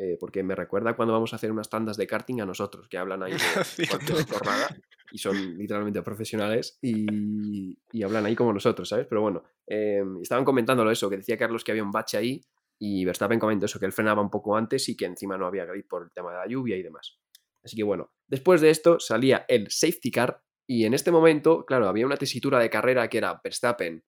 [0.00, 2.98] Eh, porque me recuerda cuando vamos a hacer unas tandas de karting a nosotros, que
[2.98, 3.38] hablan ahí de
[5.10, 9.06] y son literalmente profesionales y, hablan ahí como nosotros, ¿sabes?
[9.08, 12.40] Pero bueno, em, estaban comentándolo eso, que decía Carlos que había un bache ahí
[12.78, 15.64] y Verstappen comentó eso, que él frenaba un poco antes y que encima no había
[15.64, 17.18] grip por el tema de la lluvia y demás.
[17.64, 21.88] Así que bueno, después de esto salía el safety car y en este momento, claro,
[21.88, 24.04] había una tesitura de carrera que era Verstappen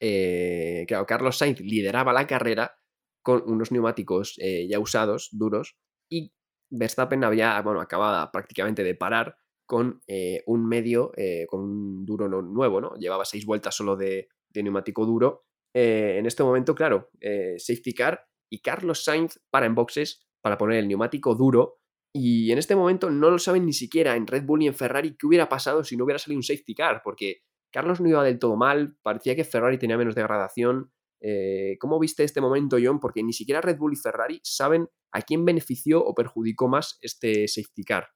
[0.00, 2.76] eh, Carlos Sainz lideraba la carrera
[3.22, 5.76] con unos neumáticos eh, ya usados, duros,
[6.10, 6.32] y
[6.70, 11.12] Verstappen había, bueno, acababa prácticamente de parar con eh, un medio,
[11.48, 12.94] con un duro nuevo, ¿no?
[12.96, 15.46] Llevaba seis vueltas solo de, neumático duro.
[15.72, 17.10] en este momento, claro,
[17.56, 21.80] safety car y Carlos Sainz para en boxes para poner el neumático duro.
[22.14, 25.16] Y en este momento no lo saben ni siquiera en Red Bull ni en Ferrari
[25.16, 27.42] qué hubiera pasado si no hubiera salido un safety car, porque
[27.74, 30.92] Carlos no iba del todo mal, parecía que Ferrari tenía menos degradación.
[31.20, 33.00] Eh, ¿Cómo viste este momento, John?
[33.00, 37.48] Porque ni siquiera Red Bull y Ferrari saben ¿a quién benefició o perjudicó más este
[37.48, 38.10] safety car?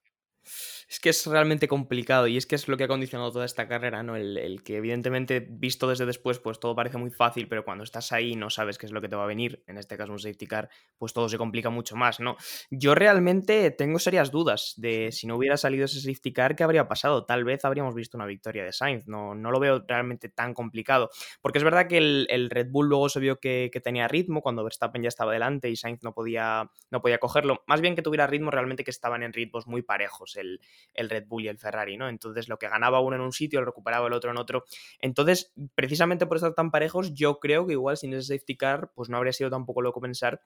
[0.88, 3.68] Es que es realmente complicado y es que es lo que ha condicionado toda esta
[3.68, 4.16] carrera, ¿no?
[4.16, 8.37] El, que evidentemente visto desde después pues todo parece muy fácil, pero cuando estás ahí
[8.37, 10.46] no sabes qué es lo que te va a venir, en este caso un safety
[10.46, 12.38] car, pues todo se complica mucho más, ¿no?
[12.70, 16.88] Yo realmente tengo serias dudas de si no hubiera salido ese safety car, ¿qué habría
[16.88, 17.27] pasado?
[17.27, 21.11] Tal vez habríamos visto una victoria de Sainz, no, no lo veo realmente tan complicado,
[21.42, 25.03] porque es verdad que el, Red Bull luego se vio que, tenía ritmo cuando Verstappen
[25.03, 28.51] ya estaba delante y Sainz no podía, no podía cogerlo, más bien que tuviera ritmo
[28.51, 30.61] realmente que estaban en ritmos muy parejos el,
[30.94, 32.08] el Red Bull y el Ferrari, ¿no?
[32.08, 34.64] Entonces lo que ganaba uno en un sitio lo recuperaba el otro en otro.
[35.00, 39.08] Entonces, precisamente por estar tan parejos, yo creo que igual sin ese safety car, pues
[39.08, 40.40] no habría sido tampoco loco pensar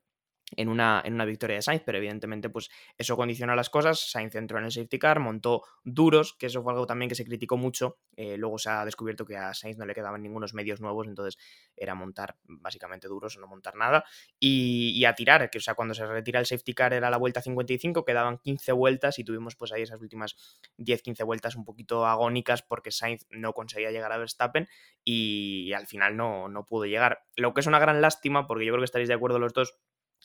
[0.57, 4.35] en una, en una victoria de Sainz, pero evidentemente pues eso condiciona las cosas, Sainz
[4.35, 7.57] entró en el safety car, montó duros, que eso fue algo también que se criticó
[7.57, 11.07] mucho, eh, luego se ha descubierto que a Sainz no le quedaban ningunos medios nuevos,
[11.07, 11.39] entonces
[11.77, 14.05] era montar básicamente duros o no montar nada,
[14.39, 17.43] y, a tirar, que o sea, cuando se retira el safety car era la vuelta
[17.43, 20.37] 55, quedaban 15 vueltas y tuvimos pues ahí esas últimas
[20.79, 24.69] 10-15 vueltas un poquito agónicas porque Sainz no conseguía llegar a Verstappen
[25.05, 28.73] y, al final no, no pudo llegar, lo que es una gran lástima porque yo
[28.73, 29.79] creo que estaréis de acuerdo los dos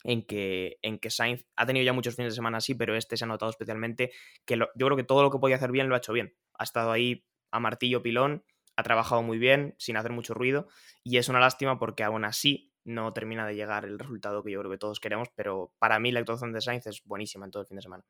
[0.04, 3.16] en que, en que Sainz ha tenido ya muchos fines de semana así, pero este
[3.16, 4.12] se ha notado especialmente
[4.44, 6.34] que yo creo que todo lo que podía hacer bien lo ha hecho bien.
[6.54, 8.44] Ha estado ahí a martillo pilón,
[8.76, 10.68] ha trabajado muy bien, sin hacer mucho ruido,
[11.02, 14.60] y es una lástima porque aún así no termina de llegar el resultado que yo
[14.60, 17.62] creo que todos queremos, pero para mí la actuación de Sainz es buenísima en todo
[17.62, 18.04] el fin de semana.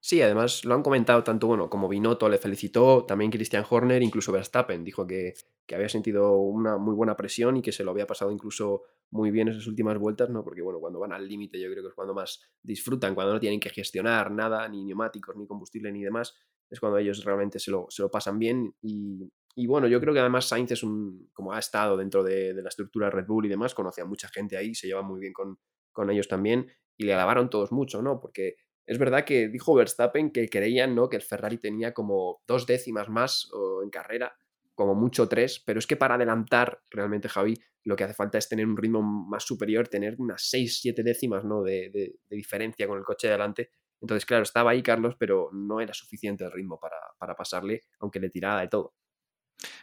[0.00, 4.30] Sí, además lo han comentado tanto bueno como Binotto le felicitó, también Christian Horner, incluso
[4.30, 5.34] Verstappen dijo que,
[5.74, 9.48] había sentido una muy buena presión y que se lo había pasado incluso muy bien
[9.48, 10.44] esas últimas vueltas, ¿no?
[10.44, 13.40] Porque bueno, cuando van al límite yo creo que es cuando más disfrutan, cuando no
[13.40, 16.34] tienen que gestionar nada, ni neumáticos, ni combustible, ni demás,
[16.70, 20.12] es cuando ellos realmente se lo, se lo pasan bien y, y, bueno, yo creo
[20.12, 23.46] que además Sainz es un, como ha estado dentro de, de, la estructura Red Bull
[23.46, 25.58] y demás, conoce a mucha gente ahí, se lleva muy bien con,
[25.92, 28.20] con ellos también y le alabaron todos mucho, ¿no?
[28.20, 31.08] Porque es verdad que dijo Verstappen que creían ¿no?
[31.08, 33.50] que el Ferrari tenía como dos décimas más
[33.82, 34.36] en carrera,
[34.74, 38.48] como mucho tres, pero es que para adelantar realmente, Javi, lo que hace falta es
[38.48, 41.62] tener un ritmo más superior, tener unas seis, siete décimas ¿no?
[41.62, 43.70] de, diferencia con el coche de adelante.
[44.00, 48.20] Entonces, claro, estaba ahí Carlos, pero no era suficiente el ritmo para, para pasarle, aunque
[48.20, 48.94] le tirara de todo.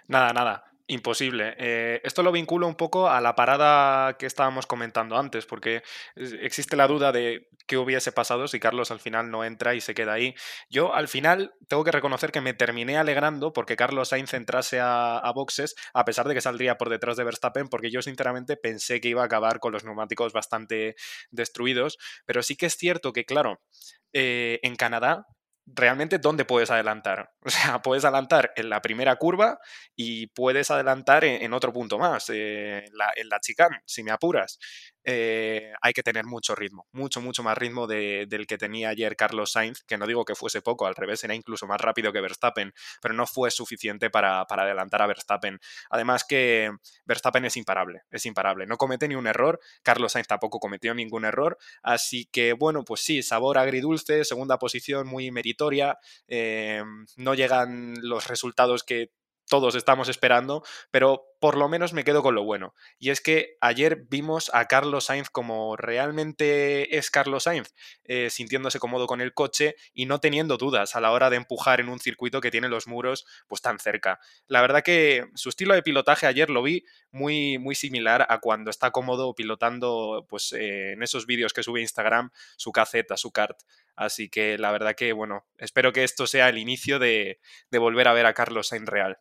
[0.07, 0.72] Nada, nada.
[0.87, 1.55] Imposible.
[1.59, 5.81] Eh, esto lo vinculo un poco a la parada que estábamos comentando antes, porque
[6.17, 9.93] existe la duda de qué hubiese pasado si Carlos al final no entra y se
[9.93, 10.35] queda ahí.
[10.69, 15.31] Yo al final tengo que reconocer que me terminé alegrando porque Carlos Sainz entrase a,
[15.33, 19.07] boxes, a pesar de que saldría por detrás de Verstappen, porque yo sinceramente pensé que
[19.07, 20.95] iba a acabar con los neumáticos bastante
[21.31, 23.61] destruidos, pero sí que es cierto que, claro,
[24.11, 25.27] eh, en Canadá
[25.65, 27.31] realmente dónde puedes adelantar.
[27.45, 29.59] O sea, puedes adelantar en la primera curva
[29.95, 34.11] y puedes adelantar en, otro punto más, eh, en, la, en la chicane, si me
[34.11, 34.59] apuras.
[35.03, 39.51] Eh, hay que tener mucho ritmo, mucho, mucho más ritmo del que tenía ayer Carlos
[39.51, 42.73] Sainz, que no digo que fuese poco, al revés, era incluso más rápido que Verstappen,
[43.01, 45.59] pero no fue suficiente para, adelantar a Verstappen.
[45.89, 46.71] Además que
[47.05, 51.25] Verstappen es imparable, es imparable, no comete ni un error, Carlos Sainz tampoco cometió ningún
[51.25, 56.83] error, así que bueno, pues sí, sabor agridulce, segunda posición muy meritoria, eh,
[57.17, 59.11] no llegan los resultados que
[59.49, 62.73] todos estamos esperando, pero por lo menos me quedo con lo bueno.
[62.99, 67.73] Y es que ayer vimos a Carlos Sainz como realmente es Carlos Sainz,
[68.05, 71.81] eh, sintiéndose cómodo con el coche y no teniendo dudas a la hora de empujar
[71.81, 74.21] en un circuito que tiene los muros pues tan cerca.
[74.47, 78.69] La verdad que su estilo de pilotaje ayer lo vi muy, muy similar a cuando
[78.71, 83.59] está cómodo pilotando pues eh, en esos vídeos que sube Instagram su caceta, su kart.
[83.97, 88.07] Así que la verdad que, bueno, espero que esto sea el inicio de, de volver
[88.07, 89.19] a ver a Carlos Sainz real.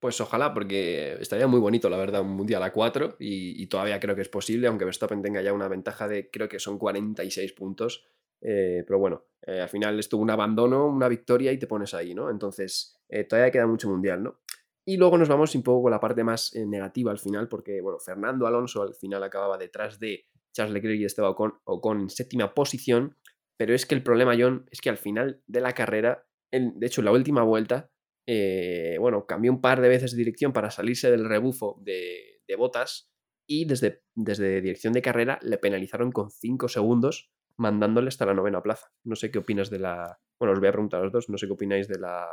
[0.00, 4.14] Pues ojalá, porque estaría muy bonito, la verdad, un Mundial a 4 y, todavía creo
[4.14, 8.06] que es posible, aunque Verstappen tenga ya una ventaja de creo que son 46 puntos.
[8.40, 12.14] Eh, pero bueno, eh, al final estuvo un abandono, una victoria y te pones ahí,
[12.14, 12.30] ¿no?
[12.30, 14.38] Entonces eh, todavía queda mucho Mundial, ¿no?
[14.84, 17.98] Y luego nos vamos un poco con la parte más negativa al final, porque bueno,
[17.98, 21.34] Fernando Alonso al final acababa detrás de Charles Leclerc y Esteban
[21.64, 23.16] Ocon, en séptima posición,
[23.56, 27.02] pero es que el problema, John, es que al final de la carrera, de hecho
[27.02, 27.90] en la última vuelta,
[28.30, 33.10] eh, bueno, cambió un par de veces de dirección para salirse del rebufo de, botas
[33.46, 38.62] y desde, desde dirección de carrera le penalizaron con 5 segundos mandándole hasta la novena
[38.62, 38.88] plaza.
[39.02, 40.20] No sé qué opinas de la...
[40.38, 42.28] Bueno, os voy a preguntar a los dos, no sé qué opináis de la,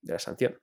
[0.00, 0.60] de la sanción.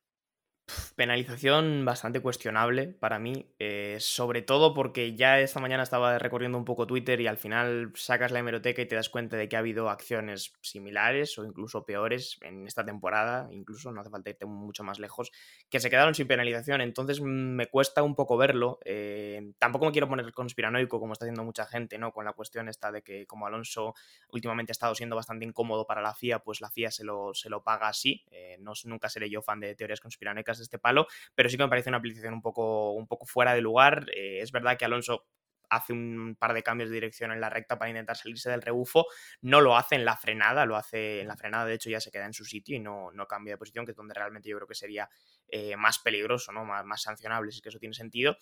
[0.96, 6.66] Penalización bastante cuestionable para mí, eh, sobre todo porque ya esta mañana estaba recorriendo un
[6.66, 9.60] poco Twitter y al final sacas la hemeroteca y te das cuenta de que ha
[9.60, 14.84] habido acciones similares o incluso peores en esta temporada, incluso no hace falta irte mucho
[14.84, 15.32] más lejos,
[15.70, 18.80] que se quedaron sin penalización, entonces me cuesta un poco verlo.
[18.86, 22.12] Eh, tampoco me quiero poner conspiranoico como está haciendo mucha gente, ¿no?
[22.12, 23.94] Con la cuestión esta de que como Alonso
[24.32, 27.50] últimamente ha estado siendo bastante incómodo para la FIA, pues la FIA se lo, se
[27.50, 28.24] lo paga así.
[28.32, 31.70] Eh, no, nunca seré yo fan de teorías conspiranoicas este palo, pero sí que me
[31.70, 34.06] parece una aplicación un poco, un poco fuera de lugar.
[34.16, 35.26] Eh, es verdad que Alonso
[35.70, 39.06] hace un par de cambios de dirección en la recta para intentar salirse del rebufo,
[39.42, 42.12] no lo hace en la frenada, lo hace en la frenada, de hecho ya se
[42.12, 44.58] queda en su sitio y no, no cambia de posición, que es donde realmente yo
[44.58, 45.10] creo que sería
[45.48, 46.66] eh, más peligroso, ¿no?
[46.66, 48.38] Más, sancionable, si es que eso tiene sentido.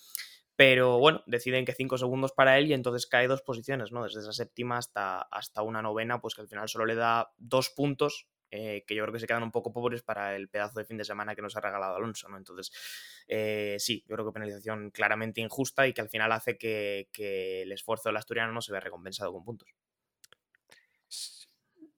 [0.56, 4.04] Pero bueno, deciden que 5 segundos para él y entonces cae dos posiciones, ¿no?
[4.04, 7.70] Desde esa séptima hasta, hasta una novena, pues que al final solo le da dos
[7.70, 10.86] puntos eh, que yo creo que se quedan un poco pobres para el pedazo de
[10.86, 12.38] fin de semana que nos ha regalado Alonso, ¿no?
[12.38, 12.72] Entonces,
[13.28, 17.10] eh, sí, yo creo que penalización claramente injusta y que al final hace que,
[17.64, 19.70] el esfuerzo del asturiano no se vea recompensado con puntos.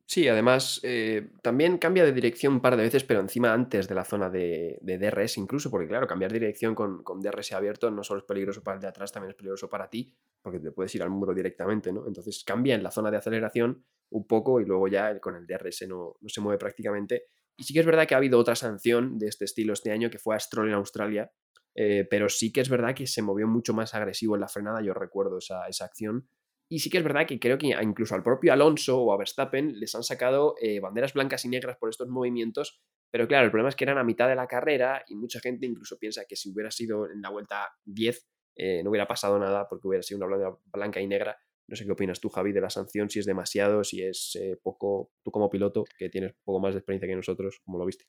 [0.09, 3.93] Sí, además eh, también cambia de dirección un par de veces, pero encima antes de
[3.93, 8.03] la zona de, DRS incluso, porque claro, cambiar de dirección con, con, DRS abierto no
[8.03, 10.95] solo es peligroso para el de atrás, también es peligroso para ti, porque te puedes
[10.95, 12.07] ir al muro directamente, ¿no?
[12.07, 15.87] Entonces cambia en la zona de aceleración un poco y luego ya con el DRS
[15.87, 17.25] no, no, se mueve prácticamente.
[17.55, 20.09] Y sí que es verdad que ha habido otra sanción de este estilo este año
[20.09, 21.31] que fue a Stroll en Australia,
[21.75, 24.81] eh, pero sí que es verdad que se movió mucho más agresivo en la frenada,
[24.81, 26.27] yo recuerdo esa, esa acción.
[26.71, 29.79] Y sí que es verdad que creo que incluso al propio Alonso o a Verstappen
[29.79, 33.69] les han sacado eh, banderas blancas y negras por estos movimientos, pero claro, el problema
[33.69, 36.51] es que eran a mitad de la carrera y mucha gente incluso piensa que si
[36.51, 40.27] hubiera sido en la vuelta 10 eh, no hubiera pasado nada porque hubiera sido una
[40.27, 43.25] bandera blanca y negra, no sé qué opinas tú, Javi, de la sanción, si es
[43.25, 45.11] demasiado, si es eh, poco.
[45.23, 48.05] Tú como piloto, que tienes un poco más de experiencia que nosotros, ¿cómo lo viste?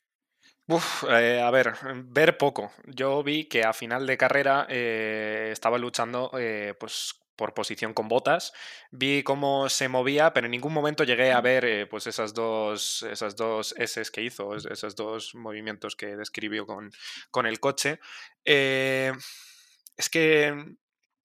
[0.66, 1.72] Uf, a ver,
[2.04, 2.72] ver poco.
[2.86, 6.30] Yo vi que a final de carrera estaba luchando
[6.78, 8.52] pues por posición con botas.
[8.90, 13.34] Vi cómo se movía, pero en ningún momento llegué a ver pues esas dos, esas
[13.34, 16.90] dos S que hizo, esos dos movimientos que describió con,
[17.30, 17.98] con el coche.
[18.44, 20.54] es que,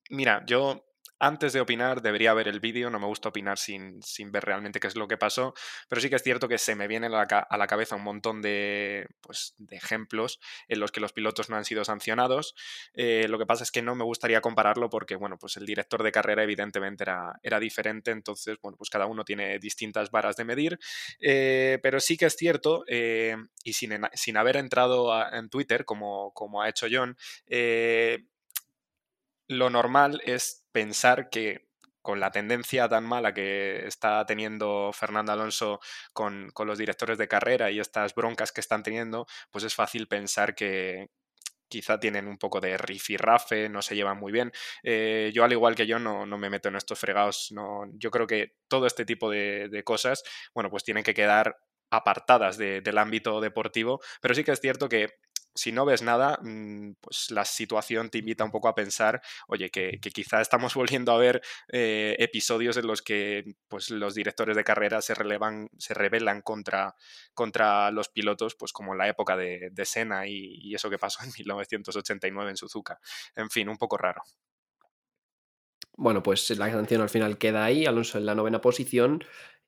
[0.09, 0.85] mira, yo
[1.19, 4.79] antes de opinar debería ver el vídeo, no me gusta opinar sin, sin, ver realmente
[4.79, 5.53] qué es lo que pasó,
[5.87, 8.03] pero sí que es cierto que se me viene a la, a la cabeza un
[8.03, 12.55] montón de, pues, de, ejemplos en los que los pilotos no han sido sancionados.
[12.93, 16.03] Eh, lo que pasa es que no me gustaría compararlo porque, bueno, pues el director
[16.03, 20.45] de carrera evidentemente era, era diferente, entonces, bueno, pues cada uno tiene distintas varas de
[20.45, 20.79] medir,
[21.19, 26.33] eh, pero sí que es cierto, eh, y sin, sin, haber entrado en Twitter como,
[26.33, 27.15] como ha hecho John,
[29.47, 31.69] lo normal es pensar que
[32.01, 35.79] con la tendencia tan mala que está teniendo Fernando Alonso
[36.11, 40.53] con, los directores de carrera y estas broncas que están teniendo, pues es fácil pensar
[40.53, 41.11] que
[41.69, 44.51] quizá tienen un poco de rifirrafe, no se llevan muy bien.
[44.83, 47.53] Eh, yo, al igual que yo, no, me meto en estos fregados.
[47.53, 50.23] No, yo creo que todo este tipo de cosas,
[50.53, 51.55] bueno, pues tienen que quedar
[51.89, 55.13] apartadas del ámbito deportivo, pero sí que es cierto que
[55.55, 59.69] si no ves nada, mm, pues la situación te invita un poco a pensar, oye,
[59.71, 61.41] que, quizá estamos volviendo a ver
[61.71, 66.95] eh, episodios en los que pues, los directores de carrera se, relevan, se rebelan contra,
[67.33, 71.23] contra los pilotos, pues como en la época de, de Senna y, eso que pasó
[71.23, 72.99] en 1989 en Suzuka.
[73.35, 74.21] En fin, un poco raro.
[75.97, 79.23] Bueno, pues la canción al final queda ahí, Alonso en la novena posición.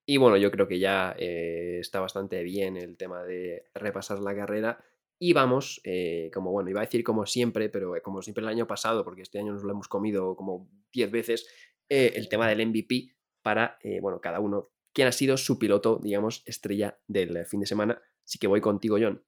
[0.05, 4.35] Y bueno, yo creo que ya eh, está bastante bien el tema de repasar la
[4.35, 4.83] carrera
[5.20, 8.49] y vamos, eh, como bueno, iba a decir como siempre, pero eh, como siempre el
[8.49, 11.47] año pasado, porque este año nos lo hemos comido como 10 veces,
[11.89, 16.43] eh, el tema del MVP para, bueno, cada uno, quién ha sido su piloto, digamos,
[16.45, 18.01] estrella del fin de semana.
[18.26, 19.24] Así que voy contigo, John.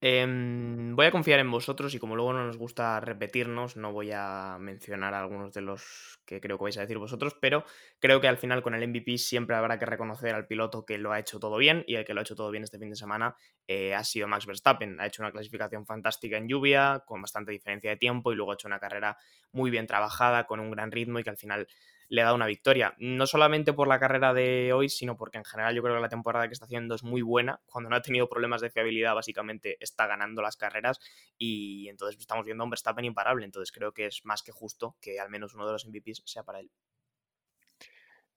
[0.00, 4.12] Em, voy a confiar en vosotros y como luego no nos gusta repetirnos, no voy
[4.14, 7.64] a mencionar algunos de los que creo que vais a decir vosotros, pero
[7.98, 11.10] creo que al final con el MVP siempre habrá que reconocer al piloto que lo
[11.10, 12.96] ha hecho todo bien y el que lo ha hecho todo bien este fin de
[12.96, 13.34] semana
[13.66, 15.00] eh, ha sido Max Verstappen.
[15.00, 18.54] Ha hecho una clasificación fantástica en lluvia, con bastante diferencia de tiempo y luego ha
[18.54, 19.16] hecho una carrera
[19.50, 21.66] muy bien trabajada, con un gran ritmo y que al final
[22.08, 22.94] le dado una victoria.
[22.98, 26.08] No solamente por la carrera de hoy, sino porque en general yo creo que la
[26.08, 27.60] temporada que está haciendo es muy buena.
[27.66, 31.00] Cuando no ha tenido problemas de fiabilidad, básicamente está ganando las carreras
[31.36, 33.44] y entonces estamos viendo a un Verstappen imparable.
[33.44, 36.44] Entonces creo que es más que justo que al menos uno de los MVPs sea
[36.44, 36.70] para él.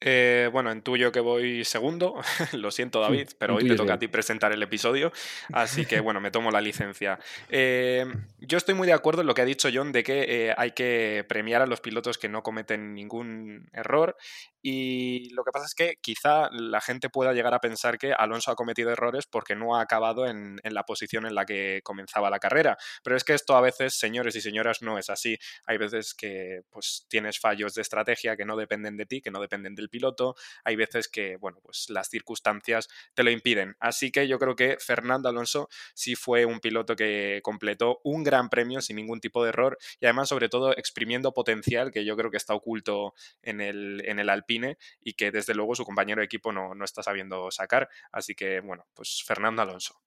[0.03, 2.15] Eh, bueno, intuyo que voy segundo.
[2.53, 5.13] Lo siento, David, pero hoy te toca a ti presentar el episodio.
[5.53, 7.19] Así que, bueno, me tomo la licencia.
[7.53, 8.05] Eh,
[8.39, 10.71] yo estoy muy de acuerdo en lo que ha dicho John de que eh, hay
[10.71, 14.15] que premiar a los pilotos que no cometen ningún error.
[14.61, 18.51] Y lo que pasa es que quizá la gente pueda llegar a pensar que Alonso
[18.51, 22.29] ha cometido errores porque no ha acabado en, en la posición en la que comenzaba
[22.29, 22.77] la carrera.
[23.03, 25.37] Pero es que esto a veces, señores y señoras, no es así.
[25.65, 29.41] Hay veces que pues, tienes fallos de estrategia que no dependen de ti, que no
[29.41, 33.75] dependen del piloto, hay veces que, bueno, pues las circunstancias te lo impiden.
[33.79, 38.49] Así que yo creo que Fernando Alonso sí fue un piloto que completó un gran
[38.49, 42.31] premio sin ningún tipo de error y además sobre todo exprimiendo potencial que yo creo
[42.31, 43.13] que está oculto
[43.43, 46.85] en el, en el Alpine y que desde luego su compañero de equipo no, no
[46.85, 47.89] está sabiendo sacar.
[48.11, 50.01] Así que, bueno, pues Fernando Alonso.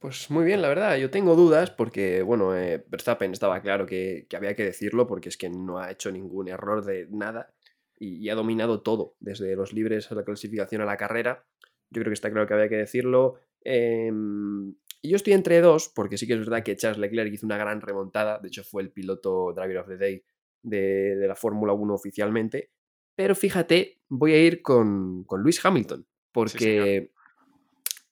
[0.00, 0.96] Pues muy bien, la verdad.
[0.96, 5.28] Yo tengo dudas porque, bueno, eh, Verstappen estaba claro que, que, había que decirlo porque
[5.28, 7.52] es que no ha hecho ningún error de nada
[7.98, 11.46] y, ha dominado todo, desde los libres a la clasificación a la carrera.
[11.90, 13.36] Yo creo que está claro que había que decirlo.
[13.62, 17.46] Em, y yo estoy entre dos, porque sí que es verdad que Charles Leclerc hizo
[17.46, 20.24] una gran remontada, de hecho fue el piloto Driver of the Day
[20.62, 22.70] de, la Fórmula 1 oficialmente.
[23.14, 27.10] Pero fíjate, voy a ir con, con Lewis Hamilton, porque,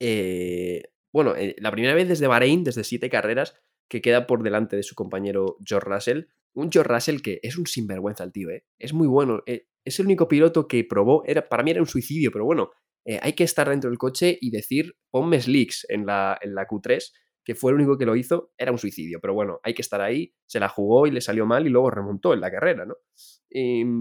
[0.00, 0.82] eh,
[1.12, 3.54] bueno, eh, la primera vez desde Bahrein, desde siete carreras,
[3.88, 6.24] que queda por delante de su compañero George Russell.
[6.54, 8.64] Un George Russell que es un sinvergüenza el tío, ¿eh?
[8.78, 9.42] Es muy bueno.
[9.46, 12.70] Eh, es el único piloto que probó, era, para mí era un suicidio, pero bueno,
[13.04, 16.66] eh, hay que estar dentro del coche y decir, ponme slicks en la, en la
[16.66, 17.12] Q3,
[17.44, 20.00] que fue el único que lo hizo, era un suicidio, pero bueno, hay que estar
[20.00, 22.96] ahí, se la jugó y le salió mal y luego remontó en la carrera, ¿no?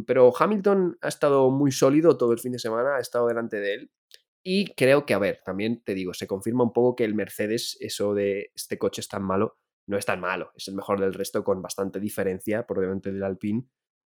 [0.05, 3.75] pero Hamilton ha estado muy sólido todo el fin de semana, ha estado delante de
[3.75, 3.91] él.
[4.43, 7.77] Y creo que, a ver, también te digo, se confirma un poco que el Mercedes,
[7.79, 11.13] eso de este coche es tan malo, no es tan malo, es el mejor del
[11.13, 13.65] resto con bastante diferencia por delante del Alpine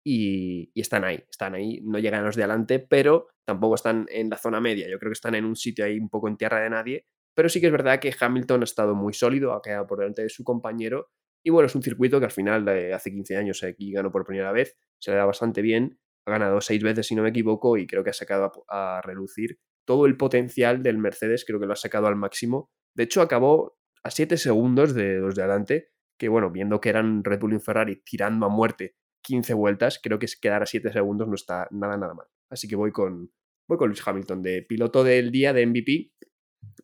[0.04, 4.30] y, están ahí, están ahí, no llegan a los de adelante, pero tampoco están en
[4.30, 6.60] la zona media, yo creo que están en un sitio ahí un poco en tierra
[6.60, 9.86] de nadie, pero sí que es verdad que Hamilton ha estado muy sólido, ha quedado
[9.86, 11.08] por delante de su compañero
[11.42, 14.52] y bueno, es un circuito que al final hace 15 años aquí ganó por primera
[14.52, 17.86] vez, se le da bastante bien, ha ganado seis veces si no me equivoco y
[17.86, 21.72] creo que ha sacado a, a relucir todo el potencial del Mercedes, creo que lo
[21.72, 22.70] ha sacado al máximo.
[22.94, 25.88] De hecho, acabó a 7 segundos de los de adelante,
[26.18, 30.18] que bueno, viendo que eran Red Bull y Ferrari tirando a muerte 15 vueltas, creo
[30.18, 32.26] que quedar a 7 segundos no está nada, nada mal.
[32.50, 33.32] Así que voy con,
[33.68, 36.12] voy con Luis Hamilton, de piloto del día de MVP.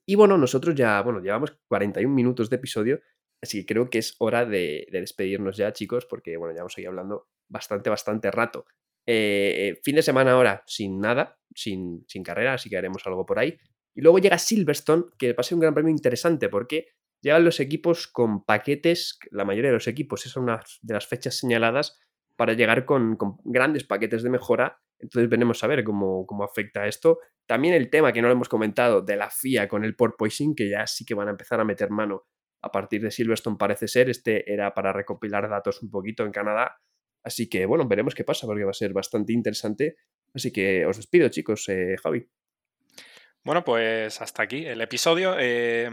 [0.07, 3.01] Y bueno, nosotros ya, bueno, llevamos 41 minutos de episodio,
[3.43, 6.85] así que creo que es hora de, despedirnos ya, chicos, porque bueno, ya vamos ahí
[6.85, 8.67] hablando bastante, bastante rato.
[9.09, 13.39] Eh, fin de semana ahora sin nada, sin, sin carrera, así que haremos algo por
[13.39, 13.59] ahí.
[13.95, 16.89] Y luego llega Silverstone, que va a ser un gran premio interesante porque
[17.23, 21.37] llegan los equipos con paquetes, la mayoría de los equipos, es una de las fechas
[21.37, 21.99] señaladas
[22.37, 24.79] para llegar con, grandes paquetes de mejora.
[24.99, 27.19] Entonces veremos a ver cómo, cómo, afecta esto.
[27.47, 30.71] También el tema que no lo hemos comentado de la FIA con el porpoising, que
[30.71, 32.25] ya sí que van a empezar a meter mano
[32.63, 34.11] a partir de Silverstone parece ser.
[34.11, 36.77] Este era para recopilar datos un poquito en Canadá.
[37.23, 39.97] Así que bueno, veremos qué pasa porque va a ser bastante interesante.
[40.35, 42.29] Así que os despido chicos, eh, Javi.
[43.47, 45.37] Bueno, pues hasta aquí el episodio.
[45.39, 45.89] Eh,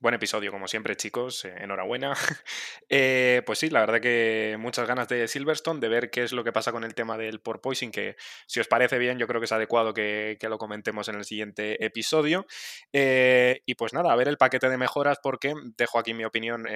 [0.00, 1.44] buen episodio, como siempre, chicos.
[1.44, 2.14] Eh, enhorabuena.
[2.90, 6.44] Eh, pues sí, la verdad que muchas ganas de Silverstone, de ver qué es lo
[6.44, 8.14] que pasa con el tema del porpoising, que
[8.46, 11.84] si os parece bien, yo creo que es adecuado que, lo comentemos en el siguiente
[11.84, 12.46] episodio.
[12.92, 16.68] y pues nada, a ver el paquete de mejoras, porque dejo aquí mi opinión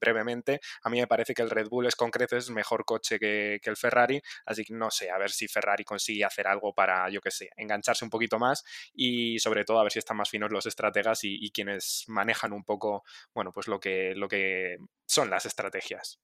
[0.00, 0.60] brevemente.
[0.82, 3.70] A mí me parece que el Red Bull es con creces mejor coche que, que
[3.70, 7.20] el Ferrari, así que no sé, a ver si Ferrari consigue hacer algo para, yo
[7.20, 8.64] qué sé, engancharse un poquito más
[8.94, 12.64] y sobre todo a ver si están más finos los estrategas y, quienes manejan un
[12.64, 13.04] poco,
[13.34, 16.20] bueno, pues lo que, lo que son las estrategias.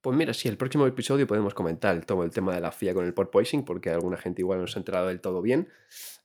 [0.00, 3.06] Pues mira, sí, el próximo episodio podemos comentar todo el tema de la FIA con
[3.06, 5.68] el porpoising, porque alguna gente igual no se ha enterado del todo bien,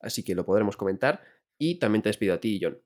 [0.01, 1.23] así que lo podremos comentar.
[1.57, 2.81] Y también te despido a ti, John.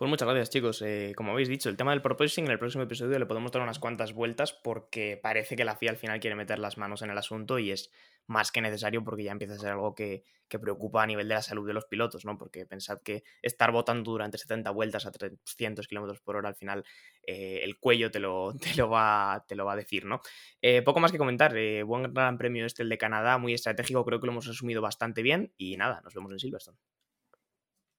[0.00, 0.80] Pues muchas gracias, chicos.
[0.80, 3.60] Eh, como habéis dicho, el tema del proposing en el próximo episodio le podemos dar
[3.60, 7.10] unas cuantas vueltas porque parece que la FIA al final quiere meter las manos en
[7.10, 7.90] el asunto y es
[8.26, 11.42] más que necesario porque ya empieza a ser algo que, preocupa a nivel de la
[11.42, 12.38] salud de los pilotos, ¿no?
[12.38, 16.82] Porque pensad que estar botando durante 70 vueltas a 300 kilómetros por hora al final
[17.26, 20.22] eh, el cuello te lo, te lo, va, te lo va a decir, ¿no?
[20.62, 21.52] Eh, poco más que comentar.
[21.84, 25.20] buen gran premio este, el de Canadá, muy estratégico, creo que lo hemos asumido bastante
[25.20, 26.78] bien y nada, nos vemos en Silverstone.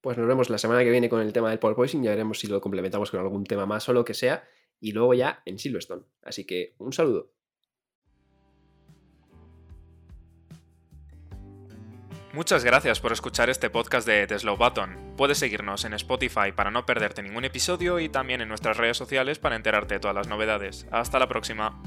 [0.02, 2.48] Pues nos vemos la semana que viene con el tema del pole ya veremos si
[2.48, 4.44] lo complementamos con algún tema más o lo que sea,
[4.80, 6.04] y luego ya en Silverstone.
[6.24, 7.32] Así que un saludo.
[12.34, 15.16] Muchas gracias por escuchar este podcast de The Slow Button.
[15.18, 19.38] Puedes seguirnos en Spotify para no perderte ningún episodio y también en nuestras redes sociales
[19.38, 20.88] para enterarte de todas las novedades.
[20.92, 21.82] Hasta la próxima.